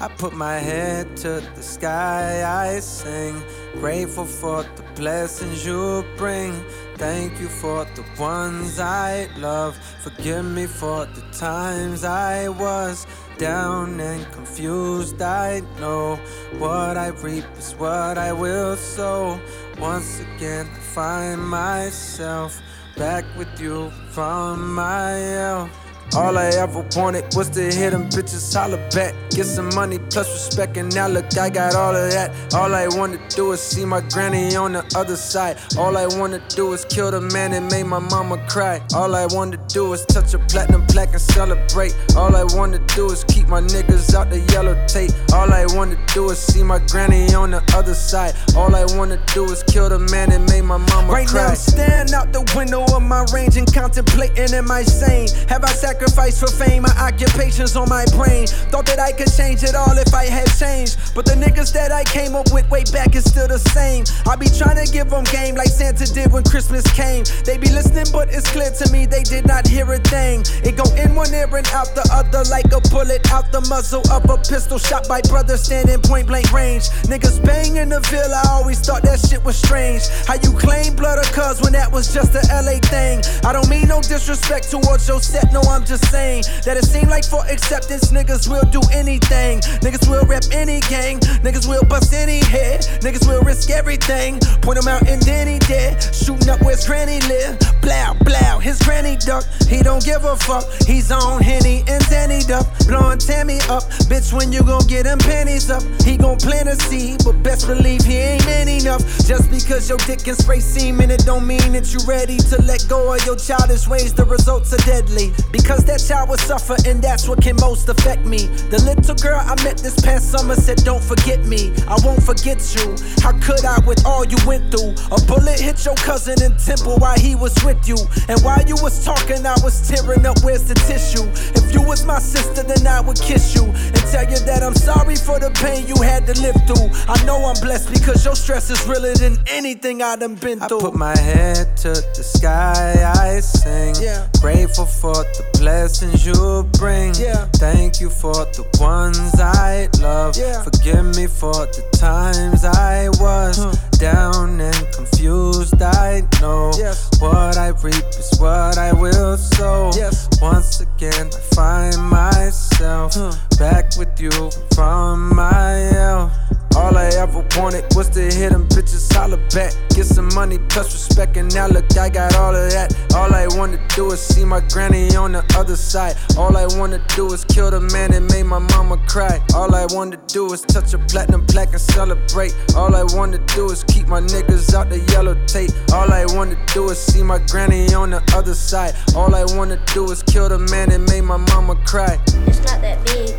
[0.01, 3.41] I put my head to the sky, I sing.
[3.75, 6.53] Grateful for the blessings you bring.
[6.97, 9.77] Thank you for the ones I love.
[10.01, 15.21] Forgive me for the times I was down and confused.
[15.21, 16.17] I know
[16.59, 19.41] what I reap is what I will sow.
[19.79, 22.61] Once again, I find myself
[22.97, 25.69] back with you from my hell.
[26.17, 29.15] All I ever wanted was to hear them bitches holler back.
[29.31, 32.55] Get some money plus respect, and now look, I got all of that.
[32.55, 35.57] All I wanna do is see my granny on the other side.
[35.77, 38.81] All I wanna do is kill the man that made my mama cry.
[38.95, 41.97] All I wanna do is touch a platinum plaque and celebrate.
[42.17, 45.11] All I wanna do is keep my niggas out the yellow tape.
[45.33, 48.35] All I wanna do is see my granny on the other side.
[48.57, 51.43] All I wanna do is kill the man that made my mama Right cry.
[51.43, 55.27] now, I'm staring out the window of my range and contemplating, am I sane?
[55.49, 56.83] Have I sacrificed for fame?
[56.83, 58.47] My occupation's on my brain.
[58.69, 60.99] Thought that I could change it all if I had changed.
[61.15, 64.05] But the niggas that I came up with way back is still the same.
[64.27, 67.25] I be trying to give them game like Santa did when Christmas came.
[67.45, 70.45] They be listening, but it's clear to me they did not hear a thing.
[70.65, 74.03] It go in one ear and out the other like a bullet out the muzzle
[74.11, 76.91] of a pistol shot by brothers standing point blank range.
[77.09, 80.03] Niggas bang in the Ville, I always thought that shit was strange.
[80.27, 83.23] How you claim blood or cuz when that was just a LA thing?
[83.45, 87.09] I don't mean no disrespect towards your set, no, I'm just saying that it seem
[87.09, 89.61] like for acceptance, niggas will do anything.
[89.85, 94.39] Niggas will rep any gang, niggas will bust any head, niggas will risk everything.
[94.63, 96.03] Point him out and then he dead.
[96.15, 97.59] Shooting up where his granny live.
[97.81, 99.45] Blow, blow, his granny duck.
[99.69, 100.65] He don't give a fuck.
[100.87, 102.67] He's on Henny and Xanny duck.
[102.87, 103.85] Blowing Tammy up.
[104.09, 105.83] Bitch, when you gon' get them panties up?
[106.03, 109.03] He gon' plant a seed, but best believe he ain't man enough.
[109.27, 112.85] Just because your dick can spray semen, it don't mean that you ready to let
[112.89, 114.13] go of your childish ways.
[114.15, 115.33] The results are deadly.
[115.51, 118.47] Because that child will suffer, and that's what can most affect me.
[118.71, 121.73] The little girl I met this past summer said, Don't forget me.
[121.89, 122.95] I won't forget you.
[123.19, 124.95] How could I with all you went through?
[125.11, 127.97] A bullet hit your cousin in temple while he was with you.
[128.29, 130.39] And while you was talking, I was tearing up.
[130.45, 131.27] Where's the tissue?
[131.59, 134.75] If you was my sister, then I would kiss you and tell you that I'm
[134.75, 136.89] sorry for the pain you had to live through.
[137.09, 140.79] I know I'm blessed because your stress is realer than anything I done been through.
[140.79, 143.95] I put my head to the sky, I sing.
[144.01, 144.29] Yeah.
[144.41, 147.15] Grateful for the blessings you bring.
[147.15, 147.47] Yeah.
[147.57, 150.37] Thank you for the ones I love.
[150.37, 150.63] Yeah.
[150.63, 153.57] Forgive me for the times I was
[153.99, 155.81] down and confused.
[155.81, 157.09] I know Yes.
[157.19, 159.91] what I reap is what I will sow.
[159.97, 160.29] Yes.
[160.43, 163.15] Once again, I find myself
[163.59, 164.33] back with you
[164.75, 166.31] from my hell.
[166.77, 169.73] All I ever wanted was to hit them bitches holler back.
[169.91, 172.93] Get some money plus respect, and now look, I got all of that.
[173.15, 176.17] All I wanna do is see my granny on the other side.
[176.37, 179.41] All I wanna do is kill the man that made my mama cry.
[179.55, 182.55] All I wanna do is touch a platinum plaque and celebrate.
[182.75, 185.71] All I wanna do is keep my niggas out the yellow tape.
[185.93, 188.95] All I wanna do is see my granny on the other side.
[189.15, 192.19] All I wanna do is kill the man that made my mama cry.
[192.49, 193.37] It's not that big,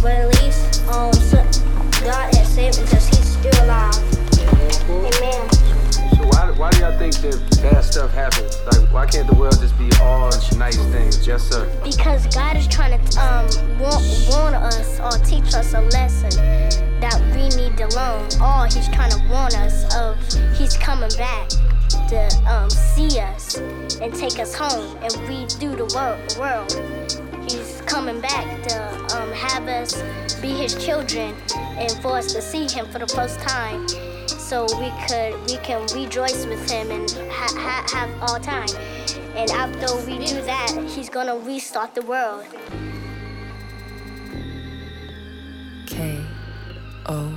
[0.00, 1.12] but at least um
[2.04, 3.94] God has saved because He's still alive.
[4.88, 5.50] Amen.
[6.16, 8.56] So why, why do y'all think that bad stuff happens?
[8.66, 11.24] Like, why can't the world just be all nice things?
[11.24, 13.46] Just uh, Because God is trying to um
[13.78, 16.30] warn, warn us or teach us a lesson
[17.00, 18.24] that we need to learn.
[18.40, 20.16] Or He's trying to warn us of
[20.58, 21.48] He's coming back
[22.08, 23.56] to um see us
[24.00, 26.36] and take us home and redo the world.
[26.38, 27.29] world.
[27.50, 30.00] He's coming back to um, have us
[30.40, 33.86] be His children and for us to see Him for the first time.
[34.50, 38.68] So we could we can rejoice with him and ha- ha- have all time.
[39.36, 42.44] And after we do that, he's gonna restart the world.
[45.86, 46.20] K
[47.06, 47.32] O